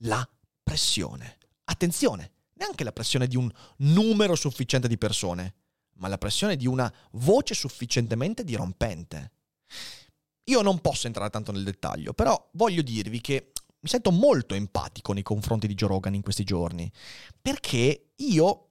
la 0.03 0.25
pressione. 0.63 1.39
Attenzione, 1.65 2.31
neanche 2.53 2.85
la 2.85 2.93
pressione 2.93 3.27
di 3.27 3.35
un 3.35 3.51
numero 3.79 4.35
sufficiente 4.35 4.87
di 4.87 4.97
persone, 4.97 5.55
ma 6.03 6.09
la 6.09 6.17
pressione 6.17 6.57
di 6.57 6.67
una 6.67 6.93
voce 7.11 7.53
sufficientemente 7.53 8.43
dirompente. 8.43 9.31
Io 10.47 10.61
non 10.61 10.81
posso 10.81 11.07
entrare 11.07 11.29
tanto 11.29 11.53
nel 11.53 11.63
dettaglio, 11.63 12.11
però 12.11 12.49
voglio 12.55 12.81
dirvi 12.81 13.21
che 13.21 13.53
mi 13.79 13.87
sento 13.87 14.11
molto 14.11 14.53
empatico 14.53 15.13
nei 15.13 15.23
confronti 15.23 15.65
di 15.65 15.75
Joe 15.75 15.87
Rogan 15.87 16.13
in 16.13 16.21
questi 16.21 16.43
giorni, 16.43 16.91
perché 17.41 18.11
io 18.17 18.69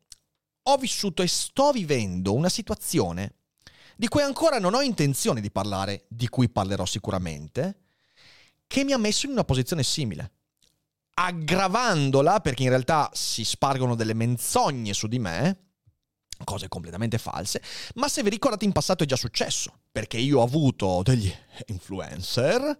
ho 0.62 0.76
vissuto 0.76 1.22
e 1.22 1.26
sto 1.26 1.72
vivendo 1.72 2.34
una 2.34 2.50
situazione 2.50 3.36
di 3.96 4.08
cui 4.08 4.20
ancora 4.20 4.58
non 4.58 4.74
ho 4.74 4.82
intenzione 4.82 5.40
di 5.40 5.50
parlare, 5.50 6.04
di 6.08 6.28
cui 6.28 6.50
parlerò 6.50 6.84
sicuramente, 6.84 7.84
che 8.66 8.84
mi 8.84 8.92
ha 8.92 8.98
messo 8.98 9.24
in 9.24 9.32
una 9.32 9.44
posizione 9.44 9.82
simile, 9.82 10.32
aggravandola 11.14 12.40
perché 12.40 12.64
in 12.64 12.68
realtà 12.68 13.08
si 13.14 13.42
spargono 13.42 13.94
delle 13.94 14.14
menzogne 14.14 14.92
su 14.92 15.06
di 15.06 15.18
me, 15.18 15.71
cose 16.44 16.68
completamente 16.68 17.18
false, 17.18 17.62
ma 17.94 18.08
se 18.08 18.22
vi 18.22 18.30
ricordate 18.30 18.64
in 18.64 18.72
passato 18.72 19.02
è 19.04 19.06
già 19.06 19.16
successo, 19.16 19.72
perché 19.90 20.18
io 20.18 20.40
ho 20.40 20.42
avuto 20.42 21.02
degli 21.02 21.32
influencer 21.66 22.78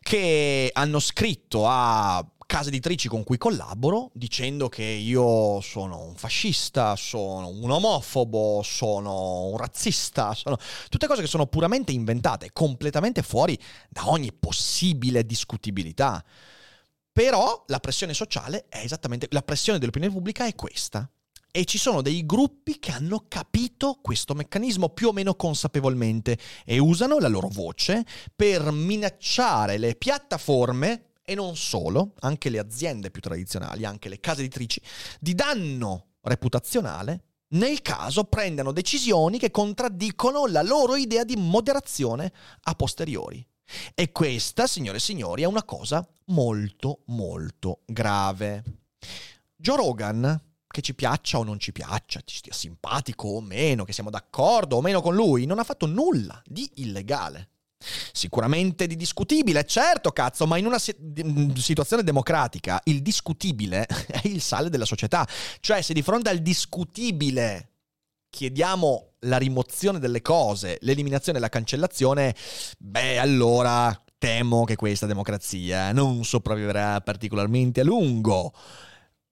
che 0.00 0.70
hanno 0.72 0.98
scritto 0.98 1.66
a 1.66 2.24
case 2.48 2.70
editrici 2.70 3.08
con 3.08 3.24
cui 3.24 3.36
collaboro 3.36 4.10
dicendo 4.14 4.70
che 4.70 4.82
io 4.82 5.60
sono 5.60 6.00
un 6.00 6.14
fascista, 6.16 6.96
sono 6.96 7.48
un 7.48 7.70
omofobo, 7.70 8.62
sono 8.64 9.48
un 9.48 9.58
razzista, 9.58 10.32
sono 10.32 10.56
tutte 10.88 11.06
cose 11.06 11.20
che 11.20 11.28
sono 11.28 11.46
puramente 11.46 11.92
inventate, 11.92 12.50
completamente 12.54 13.20
fuori 13.20 13.58
da 13.90 14.08
ogni 14.08 14.32
possibile 14.32 15.26
discutibilità. 15.26 16.24
Però 17.12 17.64
la 17.66 17.80
pressione 17.80 18.14
sociale 18.14 18.64
è 18.70 18.78
esattamente, 18.78 19.26
la 19.30 19.42
pressione 19.42 19.78
dell'opinione 19.78 20.14
pubblica 20.14 20.46
è 20.46 20.54
questa. 20.54 21.06
E 21.58 21.64
ci 21.64 21.76
sono 21.76 22.02
dei 22.02 22.24
gruppi 22.24 22.78
che 22.78 22.92
hanno 22.92 23.24
capito 23.26 23.98
questo 24.00 24.32
meccanismo 24.32 24.90
più 24.90 25.08
o 25.08 25.12
meno 25.12 25.34
consapevolmente 25.34 26.38
e 26.64 26.78
usano 26.78 27.18
la 27.18 27.26
loro 27.26 27.48
voce 27.48 28.06
per 28.36 28.70
minacciare 28.70 29.76
le 29.76 29.96
piattaforme 29.96 31.14
e 31.24 31.34
non 31.34 31.56
solo, 31.56 32.12
anche 32.20 32.48
le 32.48 32.60
aziende 32.60 33.10
più 33.10 33.20
tradizionali, 33.20 33.84
anche 33.84 34.08
le 34.08 34.20
case 34.20 34.42
editrici, 34.42 34.80
di 35.18 35.34
danno 35.34 36.10
reputazionale 36.20 37.24
nel 37.54 37.82
caso 37.82 38.22
prendano 38.22 38.70
decisioni 38.70 39.40
che 39.40 39.50
contraddicono 39.50 40.46
la 40.46 40.62
loro 40.62 40.94
idea 40.94 41.24
di 41.24 41.34
moderazione 41.34 42.32
a 42.62 42.74
posteriori. 42.76 43.44
E 43.96 44.12
questa, 44.12 44.68
signore 44.68 44.98
e 44.98 45.00
signori, 45.00 45.42
è 45.42 45.46
una 45.46 45.64
cosa 45.64 46.08
molto, 46.26 47.00
molto 47.06 47.80
grave. 47.84 48.62
Joe 49.56 49.76
Rogan, 49.76 50.40
che 50.70 50.80
ci 50.80 50.94
piaccia 50.94 51.38
o 51.38 51.44
non 51.44 51.58
ci 51.58 51.72
piaccia, 51.72 52.20
ci 52.24 52.36
stia 52.36 52.52
simpatico 52.52 53.28
o 53.28 53.40
meno, 53.40 53.84
che 53.84 53.92
siamo 53.92 54.10
d'accordo 54.10 54.76
o 54.76 54.80
meno 54.80 55.00
con 55.00 55.14
lui, 55.14 55.46
non 55.46 55.58
ha 55.58 55.64
fatto 55.64 55.86
nulla 55.86 56.40
di 56.44 56.70
illegale. 56.76 57.50
Sicuramente 58.12 58.86
di 58.88 58.96
discutibile, 58.96 59.64
certo 59.64 60.10
cazzo, 60.10 60.46
ma 60.46 60.58
in 60.58 60.66
una 60.66 60.78
situazione 60.78 62.02
democratica 62.02 62.80
il 62.84 63.02
discutibile 63.02 63.86
è 64.06 64.20
il 64.24 64.40
sale 64.40 64.68
della 64.68 64.84
società. 64.84 65.26
Cioè 65.60 65.80
se 65.80 65.94
di 65.94 66.02
fronte 66.02 66.28
al 66.28 66.38
discutibile 66.38 67.72
chiediamo 68.30 69.14
la 69.20 69.38
rimozione 69.38 69.98
delle 69.98 70.22
cose, 70.22 70.78
l'eliminazione 70.82 71.38
e 71.38 71.40
la 71.40 71.48
cancellazione, 71.48 72.34
beh 72.78 73.18
allora 73.18 73.96
temo 74.18 74.64
che 74.64 74.76
questa 74.76 75.06
democrazia 75.06 75.92
non 75.92 76.24
sopravviverà 76.24 77.00
particolarmente 77.00 77.80
a 77.80 77.84
lungo. 77.84 78.52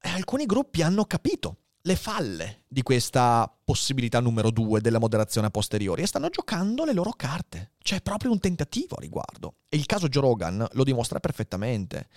E 0.01 0.09
alcuni 0.09 0.47
gruppi 0.47 0.83
hanno 0.83 1.05
capito 1.05 1.59
le 1.87 1.97
falle 1.97 2.65
di 2.67 2.83
questa 2.83 3.51
possibilità 3.65 4.21
numero 4.21 4.51
due 4.51 4.81
della 4.81 4.99
moderazione 4.99 5.47
a 5.47 5.51
posteriori 5.51 6.03
e 6.03 6.07
stanno 6.07 6.29
giocando 6.29 6.85
le 6.85 6.93
loro 6.93 7.13
carte. 7.13 7.73
C'è 7.79 8.01
proprio 8.01 8.33
un 8.33 8.41
tentativo 8.41 8.97
a 8.97 9.01
riguardo. 9.01 9.59
E 9.69 9.77
il 9.77 9.87
caso 9.87 10.09
Joe 10.09 10.23
Rogan 10.23 10.67
lo 10.73 10.85
dimostra 10.85 11.21
perfettamente. 11.21 12.09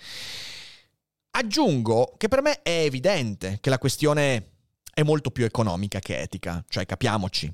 Aggiungo 1.32 2.14
che 2.16 2.26
per 2.26 2.42
me 2.42 2.62
è 2.62 2.82
evidente 2.82 3.58
che 3.60 3.70
la 3.70 3.78
questione 3.78 4.50
è 4.92 5.02
molto 5.02 5.30
più 5.30 5.44
economica 5.44 6.00
che 6.00 6.18
etica, 6.18 6.64
cioè 6.68 6.84
capiamoci. 6.84 7.52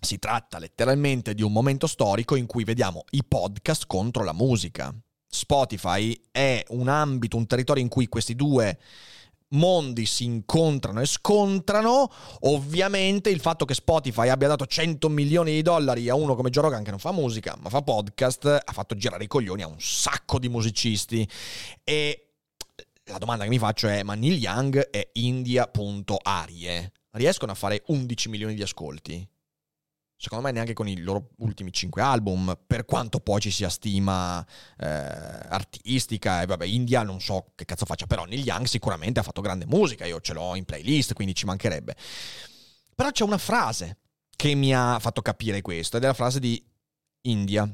Si 0.00 0.18
tratta 0.18 0.58
letteralmente 0.58 1.32
di 1.32 1.42
un 1.42 1.52
momento 1.52 1.86
storico 1.86 2.34
in 2.34 2.46
cui 2.46 2.64
vediamo 2.64 3.04
i 3.10 3.24
podcast 3.24 3.86
contro 3.86 4.24
la 4.24 4.32
musica. 4.32 4.92
Spotify 5.28 6.20
è 6.32 6.64
un 6.70 6.88
ambito, 6.88 7.36
un 7.36 7.46
territorio 7.46 7.82
in 7.82 7.88
cui 7.88 8.08
questi 8.08 8.34
due 8.34 8.78
mondi 9.50 10.06
si 10.06 10.24
incontrano 10.24 11.00
e 11.00 11.06
scontrano, 11.06 12.10
ovviamente 12.40 13.30
il 13.30 13.40
fatto 13.40 13.64
che 13.64 13.74
Spotify 13.74 14.28
abbia 14.28 14.48
dato 14.48 14.66
100 14.66 15.08
milioni 15.08 15.52
di 15.52 15.62
dollari 15.62 16.08
a 16.08 16.14
uno 16.14 16.34
come 16.34 16.50
Joe 16.50 16.64
Rogan 16.64 16.82
che 16.82 16.90
non 16.90 16.98
fa 16.98 17.12
musica 17.12 17.56
ma 17.60 17.68
fa 17.68 17.82
podcast 17.82 18.62
ha 18.64 18.72
fatto 18.72 18.96
girare 18.96 19.24
i 19.24 19.28
coglioni 19.28 19.62
a 19.62 19.66
un 19.66 19.80
sacco 19.80 20.38
di 20.38 20.48
musicisti 20.48 21.28
e 21.84 22.28
la 23.04 23.18
domanda 23.18 23.44
che 23.44 23.50
mi 23.50 23.58
faccio 23.58 23.86
è 23.88 24.02
ma 24.02 24.14
Neil 24.14 24.38
Young 24.38 24.88
e 24.90 25.10
India.arie 25.12 26.92
riescono 27.12 27.52
a 27.52 27.54
fare 27.54 27.82
11 27.86 28.28
milioni 28.28 28.54
di 28.54 28.62
ascolti? 28.62 29.26
Secondo 30.16 30.44
me 30.44 30.52
neanche 30.52 30.72
con 30.72 30.88
i 30.88 30.98
loro 30.98 31.30
ultimi 31.38 31.72
cinque 31.72 32.02
album, 32.02 32.58
per 32.66 32.84
quanto 32.84 33.20
poi 33.20 33.40
ci 33.40 33.50
sia 33.50 33.68
stima 33.68 34.44
eh, 34.78 34.86
artistica, 34.86 36.42
e 36.42 36.46
vabbè, 36.46 36.64
India 36.64 37.02
non 37.02 37.20
so 37.20 37.52
che 37.54 37.64
cazzo 37.64 37.84
faccia, 37.84 38.06
però 38.06 38.24
Neil 38.24 38.44
Young 38.44 38.66
sicuramente 38.66 39.20
ha 39.20 39.22
fatto 39.22 39.42
grande 39.42 39.66
musica, 39.66 40.06
io 40.06 40.20
ce 40.20 40.32
l'ho 40.32 40.54
in 40.56 40.64
playlist, 40.64 41.12
quindi 41.12 41.34
ci 41.34 41.44
mancherebbe. 41.44 41.94
Però 42.94 43.10
c'è 43.10 43.24
una 43.24 43.38
frase 43.38 43.98
che 44.34 44.54
mi 44.54 44.74
ha 44.74 44.98
fatto 44.98 45.22
capire 45.22 45.60
questo, 45.60 45.96
ed 45.96 46.04
è 46.04 46.06
la 46.06 46.14
frase 46.14 46.40
di 46.40 46.64
India, 47.22 47.70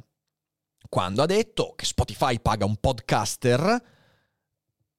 quando 0.89 1.23
ha 1.23 1.27
detto 1.27 1.75
che 1.77 1.85
Spotify 1.85 2.41
paga 2.41 2.65
un 2.65 2.77
podcaster 2.77 3.91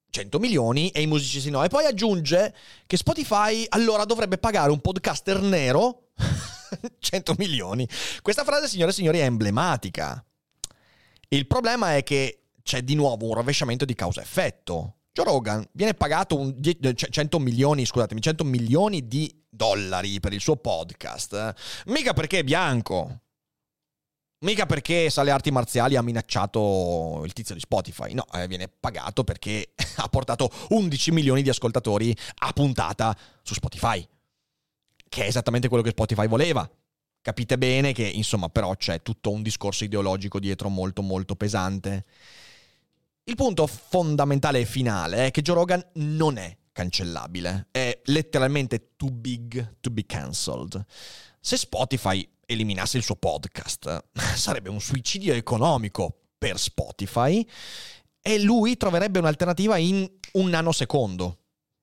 100 0.10 0.40
milioni 0.40 0.90
e 0.90 1.02
i 1.02 1.08
musicisti 1.08 1.50
no, 1.50 1.64
e 1.64 1.70
poi 1.70 1.86
aggiunge 1.86 2.54
che 2.86 2.98
Spotify 2.98 3.66
allora 3.70 4.06
dovrebbe 4.06 4.38
pagare 4.38 4.72
un 4.72 4.80
podcaster 4.80 5.42
nero 5.42 6.12
100 7.00 7.36
milioni. 7.38 7.88
Questa 8.22 8.44
frase, 8.44 8.68
signore 8.68 8.92
e 8.92 8.94
signori, 8.94 9.20
è 9.20 9.24
emblematica. 9.24 10.24
Il 11.30 11.48
problema 11.48 11.96
è 11.96 12.04
che 12.04 12.44
c'è 12.62 12.82
di 12.82 12.96
nuovo 12.96 13.28
un 13.28 13.34
rovesciamento 13.34 13.86
di 13.86 13.96
causa-effetto. 13.96 14.98
Joe 15.12 15.26
Rogan 15.26 15.64
viene 15.74 15.94
pagato 15.94 16.38
un 16.38 16.56
100 16.60 17.40
milioni, 17.40 17.86
scusatemi, 17.86 18.20
100 18.20 18.44
milioni 18.44 19.08
di 19.08 19.44
dollari 19.48 20.20
per 20.20 20.34
il 20.34 20.42
suo 20.42 20.56
podcast. 20.56 21.54
Mica 21.86 22.14
perché 22.14 22.40
è 22.40 22.44
bianco. 22.44 23.20
Mica 24.40 24.66
perché 24.66 25.10
Sale 25.10 25.32
Arti 25.32 25.52
Marziali 25.52 25.96
ha 25.96 26.02
minacciato 26.02 27.22
il 27.26 27.34
tizio 27.34 27.54
di 27.54 27.62
Spotify. 27.62 28.14
No, 28.14 28.26
eh, 28.34 28.48
viene 28.48 28.68
pagato 28.68 29.24
perché 29.24 29.74
ha 29.98 30.08
portato 30.10 30.50
11 30.70 31.12
milioni 31.12 31.42
di 31.44 31.50
ascoltatori 31.50 32.16
a 32.40 32.52
puntata 32.52 33.16
su 33.42 33.54
Spotify 33.54 34.06
che 35.14 35.26
è 35.26 35.28
esattamente 35.28 35.68
quello 35.68 35.84
che 35.84 35.92
Spotify 35.92 36.28
voleva. 36.28 36.68
Capite 37.22 37.60
bene 37.60 37.94
che, 37.94 38.04
insomma, 38.04 38.50
però 38.50 38.76
c'è 38.76 39.04
tutto 39.04 39.30
un 39.30 39.44
discorso 39.44 39.84
ideologico 39.84 40.40
dietro 40.40 40.70
molto 40.70 41.04
molto 41.04 41.36
pesante. 41.36 42.06
Il 43.26 43.36
punto 43.36 43.68
fondamentale 43.68 44.62
e 44.62 44.66
finale 44.66 45.28
è 45.28 45.32
che 45.32 45.44
Joe 45.44 45.56
Rogan 45.56 45.86
non 45.94 46.38
è 46.38 46.58
cancellabile, 46.72 47.68
è 47.70 48.02
letteralmente 48.06 48.94
too 48.96 49.12
big 49.12 49.76
to 49.82 49.92
be 49.92 50.04
cancelled. 50.08 50.84
Se 51.40 51.58
Spotify 51.58 52.28
eliminasse 52.48 52.98
il 52.98 53.04
suo 53.04 53.16
podcast, 53.16 54.06
sarebbe 54.34 54.70
un 54.70 54.82
suicidio 54.82 55.36
economico 55.36 56.22
per 56.40 56.58
Spotify 56.58 57.48
e 58.20 58.40
lui 58.42 58.78
troverebbe 58.78 59.20
un'alternativa 59.20 59.78
in 59.78 60.10
un 60.34 60.50
nanosecondo. 60.50 61.38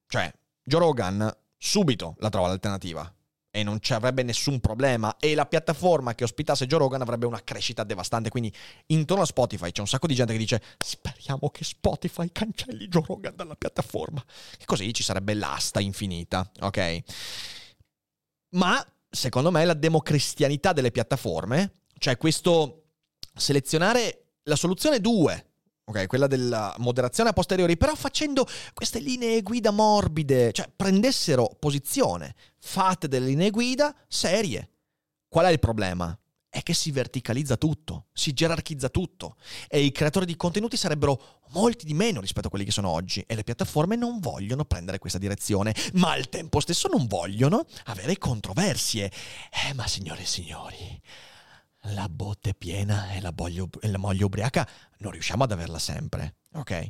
Cioè, 0.08 0.30
Joe 0.64 0.80
Rogan 0.80 1.32
subito 1.56 2.16
la 2.18 2.28
trova 2.28 2.48
l'alternativa 2.48 3.14
e 3.50 3.62
non 3.62 3.80
ci 3.80 3.92
avrebbe 3.92 4.22
nessun 4.22 4.60
problema. 4.60 5.16
E 5.18 5.34
la 5.34 5.46
piattaforma 5.46 6.14
che 6.14 6.24
ospitasse 6.24 6.66
Joe 6.66 6.78
Rogan 6.78 7.02
avrebbe 7.02 7.26
una 7.26 7.42
crescita 7.42 7.84
devastante. 7.84 8.30
Quindi 8.30 8.52
intorno 8.86 9.22
a 9.22 9.26
Spotify 9.26 9.72
c'è 9.72 9.80
un 9.80 9.88
sacco 9.88 10.06
di 10.06 10.14
gente 10.14 10.32
che 10.32 10.38
dice 10.38 10.62
speriamo 10.78 11.50
che 11.50 11.64
Spotify 11.64 12.30
cancelli 12.32 12.86
Joe 12.88 13.04
Rogan 13.06 13.34
dalla 13.34 13.56
piattaforma. 13.56 14.24
E 14.58 14.64
così 14.64 14.92
ci 14.94 15.02
sarebbe 15.02 15.34
l'asta 15.34 15.80
infinita 15.80 16.50
ok? 16.60 16.98
Ma 18.50 18.84
secondo 19.08 19.50
me 19.50 19.64
la 19.64 19.74
democristianità 19.74 20.72
delle 20.72 20.92
piattaforme 20.92 21.72
cioè 21.98 22.16
questo 22.16 22.84
selezionare 23.34 24.34
la 24.44 24.56
soluzione 24.56 25.00
2 25.00 25.49
ok? 25.90 26.06
Quella 26.06 26.26
della 26.26 26.74
moderazione 26.78 27.30
a 27.30 27.32
posteriori, 27.32 27.76
però 27.76 27.94
facendo 27.94 28.46
queste 28.72 28.98
linee 29.00 29.42
guida 29.42 29.70
morbide, 29.70 30.52
cioè 30.52 30.70
prendessero 30.74 31.54
posizione, 31.58 32.34
fate 32.58 33.08
delle 33.08 33.26
linee 33.26 33.50
guida 33.50 33.94
serie. 34.08 34.68
Qual 35.28 35.44
è 35.44 35.50
il 35.50 35.58
problema? 35.58 36.16
È 36.48 36.64
che 36.64 36.74
si 36.74 36.90
verticalizza 36.90 37.56
tutto, 37.56 38.06
si 38.12 38.32
gerarchizza 38.32 38.88
tutto 38.88 39.36
e 39.68 39.82
i 39.82 39.92
creatori 39.92 40.26
di 40.26 40.34
contenuti 40.34 40.76
sarebbero 40.76 41.38
molti 41.50 41.84
di 41.84 41.94
meno 41.94 42.20
rispetto 42.20 42.48
a 42.48 42.50
quelli 42.50 42.64
che 42.64 42.72
sono 42.72 42.88
oggi 42.88 43.22
e 43.24 43.36
le 43.36 43.44
piattaforme 43.44 43.94
non 43.94 44.18
vogliono 44.18 44.64
prendere 44.64 44.98
questa 44.98 45.18
direzione, 45.18 45.72
ma 45.94 46.10
al 46.10 46.28
tempo 46.28 46.58
stesso 46.58 46.88
non 46.88 47.06
vogliono 47.06 47.64
avere 47.84 48.18
controversie. 48.18 49.12
Eh, 49.68 49.74
ma 49.74 49.86
signore 49.86 50.22
e 50.22 50.26
signori, 50.26 51.00
la 51.84 52.08
botte 52.08 52.54
piena 52.54 53.12
e 53.12 53.20
la, 53.20 53.32
boglio, 53.32 53.68
e 53.80 53.88
la 53.88 53.98
moglie 53.98 54.24
ubriaca 54.24 54.68
non 54.98 55.12
riusciamo 55.12 55.44
ad 55.44 55.52
averla 55.52 55.78
sempre, 55.78 56.36
ok? 56.54 56.88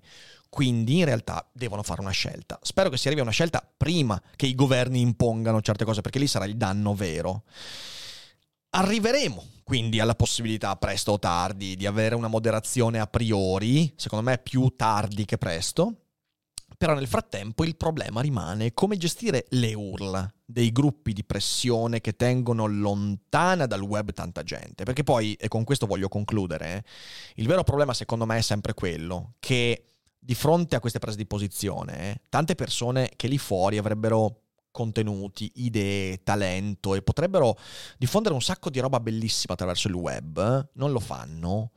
Quindi 0.49 0.99
in 0.99 1.05
realtà 1.05 1.49
devono 1.53 1.83
fare 1.83 2.01
una 2.01 2.11
scelta. 2.11 2.59
Spero 2.63 2.91
che 2.91 2.97
si 2.97 3.07
arrivi 3.07 3.21
a 3.21 3.25
una 3.25 3.33
scelta 3.33 3.67
prima 3.77 4.21
che 4.35 4.47
i 4.47 4.55
governi 4.55 5.01
impongano 5.01 5.63
certe 5.63 5.85
cose, 5.85 6.01
perché 6.01 6.19
lì 6.19 6.27
sarà 6.27 6.45
il 6.45 6.57
danno 6.57 6.95
vero. 6.95 7.45
Arriveremo 8.71 9.45
quindi 9.71 10.01
alla 10.01 10.17
possibilità, 10.17 10.75
presto 10.75 11.13
o 11.13 11.19
tardi, 11.21 11.77
di 11.77 11.87
avere 11.87 12.17
una 12.17 12.27
moderazione 12.27 12.99
a 12.99 13.07
priori, 13.07 13.93
secondo 13.95 14.29
me 14.29 14.39
più 14.39 14.75
tardi 14.75 15.25
che 15.25 15.39
presto, 15.39 16.00
però 16.81 16.95
nel 16.95 17.09
frattempo 17.09 17.63
il 17.65 17.77
problema 17.77 18.23
rimane 18.23 18.73
come 18.73 18.97
gestire 18.97 19.45
le 19.51 19.75
urla 19.75 20.27
dei 20.43 20.73
gruppi 20.73 21.13
di 21.13 21.23
pressione 21.25 22.01
che 22.01 22.17
tengono 22.17 22.65
lontana 22.65 23.67
dal 23.67 23.83
web 23.83 24.15
tanta 24.15 24.43
gente. 24.43 24.85
Perché 24.85 25.03
poi, 25.03 25.35
e 25.35 25.49
con 25.49 25.63
questo 25.65 25.85
voglio 25.85 26.09
concludere, 26.09 26.83
il 27.35 27.47
vero 27.47 27.65
problema 27.65 27.93
secondo 27.93 28.25
me 28.25 28.39
è 28.39 28.41
sempre 28.41 28.73
quello 28.73 29.35
che 29.41 29.85
di 30.19 30.35
fronte 30.35 30.75
a 30.75 30.81
queste 30.81 30.99
prese 30.99 31.19
di 31.19 31.27
posizione, 31.27 32.23
tante 32.31 32.55
persone 32.55 33.11
che 33.15 33.29
lì 33.29 33.37
fuori 33.37 33.77
avrebbero 33.77 34.45
contenuti, 34.71 35.53
idee, 35.57 36.23
talento 36.23 36.95
e 36.95 37.03
potrebbero 37.03 37.59
diffondere 37.99 38.33
un 38.33 38.41
sacco 38.41 38.71
di 38.71 38.79
roba 38.79 39.01
bellissima 39.01 39.53
attraverso 39.53 39.87
il 39.89 39.95
web, 39.95 40.71
non 40.73 40.93
lo 40.93 41.01
fanno 41.01 41.73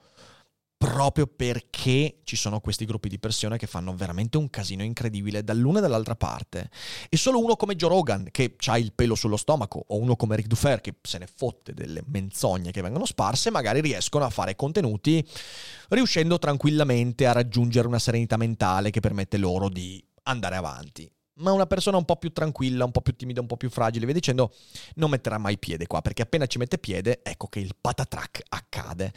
proprio 0.83 1.27
perché 1.27 2.17
ci 2.25 2.35
sono 2.35 2.59
questi 2.59 2.83
gruppi 2.83 3.07
di 3.07 3.17
persone 3.17 3.57
che 3.57 3.67
fanno 3.67 3.95
veramente 3.95 4.35
un 4.35 4.49
casino 4.49 4.83
incredibile 4.83 5.41
dall'una 5.41 5.77
e 5.77 5.81
dall'altra 5.81 6.17
parte. 6.17 6.69
E 7.07 7.15
solo 7.15 7.41
uno 7.41 7.55
come 7.55 7.77
Joe 7.77 7.87
Rogan, 7.89 8.27
che 8.31 8.55
ha 8.65 8.77
il 8.77 8.91
pelo 8.91 9.15
sullo 9.15 9.37
stomaco, 9.37 9.81
o 9.87 9.97
uno 9.97 10.17
come 10.17 10.35
Rick 10.35 10.49
Dufer, 10.49 10.81
che 10.81 10.95
se 11.01 11.19
ne 11.19 11.27
fotte 11.33 11.73
delle 11.73 12.03
menzogne 12.07 12.71
che 12.71 12.81
vengono 12.81 13.05
sparse, 13.05 13.49
magari 13.49 13.79
riescono 13.79 14.25
a 14.25 14.29
fare 14.29 14.57
contenuti 14.57 15.25
riuscendo 15.87 16.37
tranquillamente 16.37 17.27
a 17.27 17.31
raggiungere 17.31 17.87
una 17.87 17.99
serenità 17.99 18.35
mentale 18.35 18.89
che 18.89 18.99
permette 18.99 19.37
loro 19.37 19.69
di 19.69 20.03
andare 20.23 20.57
avanti 20.57 21.09
ma 21.35 21.51
una 21.51 21.65
persona 21.65 21.97
un 21.97 22.05
po' 22.05 22.17
più 22.17 22.31
tranquilla, 22.31 22.85
un 22.85 22.91
po' 22.91 23.01
più 23.01 23.15
timida, 23.15 23.41
un 23.41 23.47
po' 23.47 23.57
più 23.57 23.69
fragile, 23.69 24.05
via 24.05 24.13
dicendo, 24.13 24.53
non 24.95 25.09
metterà 25.09 25.37
mai 25.37 25.57
piede 25.57 25.87
qua, 25.87 26.01
perché 26.01 26.21
appena 26.21 26.45
ci 26.45 26.57
mette 26.57 26.77
piede, 26.77 27.21
ecco 27.23 27.47
che 27.47 27.59
il 27.59 27.75
patatrack 27.79 28.43
accade. 28.49 29.11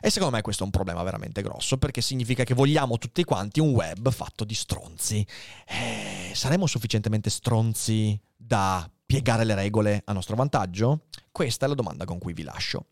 E 0.00 0.10
secondo 0.10 0.36
me 0.36 0.42
questo 0.42 0.62
è 0.62 0.66
un 0.66 0.72
problema 0.72 1.02
veramente 1.02 1.42
grosso, 1.42 1.78
perché 1.78 2.00
significa 2.00 2.44
che 2.44 2.54
vogliamo 2.54 2.98
tutti 2.98 3.24
quanti 3.24 3.60
un 3.60 3.70
web 3.70 4.10
fatto 4.10 4.44
di 4.44 4.54
stronzi. 4.54 5.26
Eh, 5.66 6.32
saremo 6.34 6.66
sufficientemente 6.66 7.30
stronzi 7.30 8.18
da 8.36 8.88
piegare 9.04 9.44
le 9.44 9.54
regole 9.54 10.02
a 10.06 10.12
nostro 10.12 10.36
vantaggio? 10.36 11.06
Questa 11.30 11.66
è 11.66 11.68
la 11.68 11.74
domanda 11.74 12.04
con 12.04 12.18
cui 12.18 12.32
vi 12.32 12.42
lascio. 12.42 12.86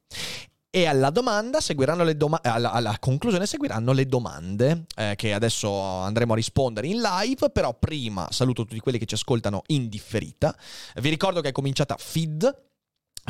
E 0.73 0.87
alla 0.87 1.11
domanda 1.11 1.61
seguiranno 1.61 2.05
le 2.05 2.17
domande, 2.17 2.49
alla, 2.49 2.71
alla, 2.71 2.97
conclusione 3.01 3.45
seguiranno 3.45 3.91
le 3.91 4.07
domande 4.07 4.85
eh, 4.95 5.15
che 5.17 5.35
adesso 5.35 5.81
andremo 5.81 6.33
a 6.33 6.37
rispondere 6.37 6.87
in 6.87 7.01
live, 7.01 7.51
però 7.51 7.75
prima 7.75 8.29
saluto 8.31 8.65
tutti 8.65 8.79
quelli 8.79 8.99
che 8.99 9.05
ci 9.05 9.15
ascoltano 9.15 9.63
in 9.69 9.89
differita. 9.89 10.57
Vi 10.95 11.09
ricordo 11.09 11.41
che 11.41 11.49
è 11.49 11.53
cominciata 11.53 11.97
Feed, 11.99 12.70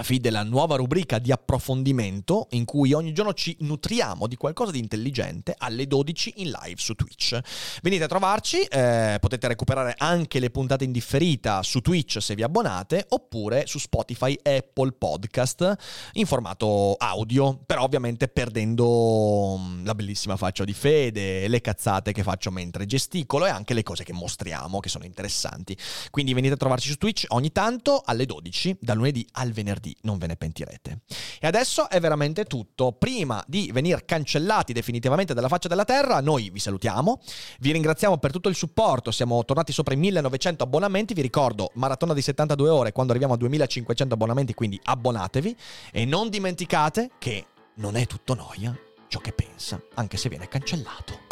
Feed 0.03 0.27
è 0.27 0.31
la 0.31 0.43
nuova 0.43 0.77
rubrica 0.77 1.19
di 1.19 1.33
approfondimento 1.33 2.47
in 2.51 2.65
cui 2.65 2.93
ogni 2.93 3.13
giorno 3.13 3.33
ci 3.35 3.57
nutriamo 3.61 4.27
di 4.27 4.37
qualcosa 4.37 4.71
di 4.71 4.79
intelligente 4.79 5.55
alle 5.57 5.87
12 5.87 6.35
in 6.37 6.51
live 6.51 6.77
su 6.81 6.95
Twitch. 6.95 7.39
Venite 7.83 8.05
a 8.05 8.09
trovarci, 8.09 8.63
eh, 8.63 9.19
potete 9.21 9.49
recuperare 9.49 9.95
anche 9.99 10.39
le 10.39 10.51
puntate 10.51 10.85
in 10.85 10.93
differita 10.93 11.63
su 11.63 11.81
Twitch 11.81 12.19
se 12.21 12.35
vi 12.35 12.43
abbonate 12.43 13.07
oppure 13.11 13.67
su 13.67 13.79
Spotify 13.79 14.39
Apple 14.43 14.93
Podcast 14.93 15.75
in 16.13 16.27
formato 16.27 16.95
audio, 16.95 17.61
però 17.65 17.83
ovviamente 17.83 18.29
perdendo 18.29 19.57
mm, 19.59 19.85
la 19.85 19.95
bellissima 19.95 20.37
faccia 20.37 20.65
di 20.65 20.73
Fede, 20.73 21.49
le 21.49 21.61
cazzate 21.61 22.13
che 22.13 22.23
faccio 22.23 22.51
mentre 22.51 22.87
gesticolo 22.87 23.47
e 23.47 23.51
anche 23.51 23.75
le 23.75 23.83
cose 23.83 24.05
che 24.05 24.13
mostriamo 24.13 24.81
che 24.81 24.89
sono 24.89 25.05
interessanti. 25.05 25.77
Quindi 26.11 26.35
venite 26.35 26.55
a 26.55 26.57
trovarci 26.57 26.89
su 26.91 26.97
Twitch 26.97 27.25
ogni 27.29 27.53
tanto 27.53 28.03
alle 28.05 28.27
12 28.27 28.79
dal 28.81 28.97
lunedì 28.97 29.27
al 29.33 29.53
venerdì 29.53 29.90
venerdì, 29.91 29.97
non 30.03 30.19
ve 30.19 30.27
ne 30.27 30.37
pentirete. 30.37 31.01
E 31.41 31.47
adesso 31.47 31.89
è 31.89 32.01
veramente 32.01 32.45
tutto. 32.45 32.93
Prima 32.93 33.43
di 33.47 33.71
venire 33.73 34.05
cancellati 34.05 34.73
definitivamente 34.73 35.35
dalla 35.35 35.49
faccia 35.49 35.69
della 35.69 35.85
terra, 35.85 36.21
noi 36.21 36.51
vi 36.51 36.59
salutiamo, 36.59 37.21
vi 37.61 37.73
ringraziamo 37.73 38.19
per 38.19 38.31
tutto 38.31 38.49
il 38.49 38.55
supporto, 38.55 39.11
siamo 39.11 39.45
tornati 39.45 39.73
sopra 39.73 39.95
i 39.95 39.97
1900 39.97 40.65
abbonamenti, 40.65 41.15
vi 41.15 41.23
ricordo 41.23 41.71
maratona 41.75 42.15
di 42.15 42.23
72 42.23 42.69
ore 42.69 42.93
quando 42.93 43.13
arriviamo 43.13 43.35
a 43.35 43.39
2500 43.39 44.15
abbonamenti, 44.15 44.55
quindi 44.55 44.81
abbonatevi 44.83 45.57
e 45.93 46.05
non 46.05 46.29
dimenticate 46.29 47.11
che 47.19 47.47
non 47.75 47.97
è 47.97 48.07
tutto 48.07 48.35
noia 48.35 48.77
ciò 49.09 49.19
che 49.19 49.33
pensa, 49.33 49.81
anche 49.95 50.17
se 50.17 50.29
viene 50.29 50.47
cancellato. 50.47 51.30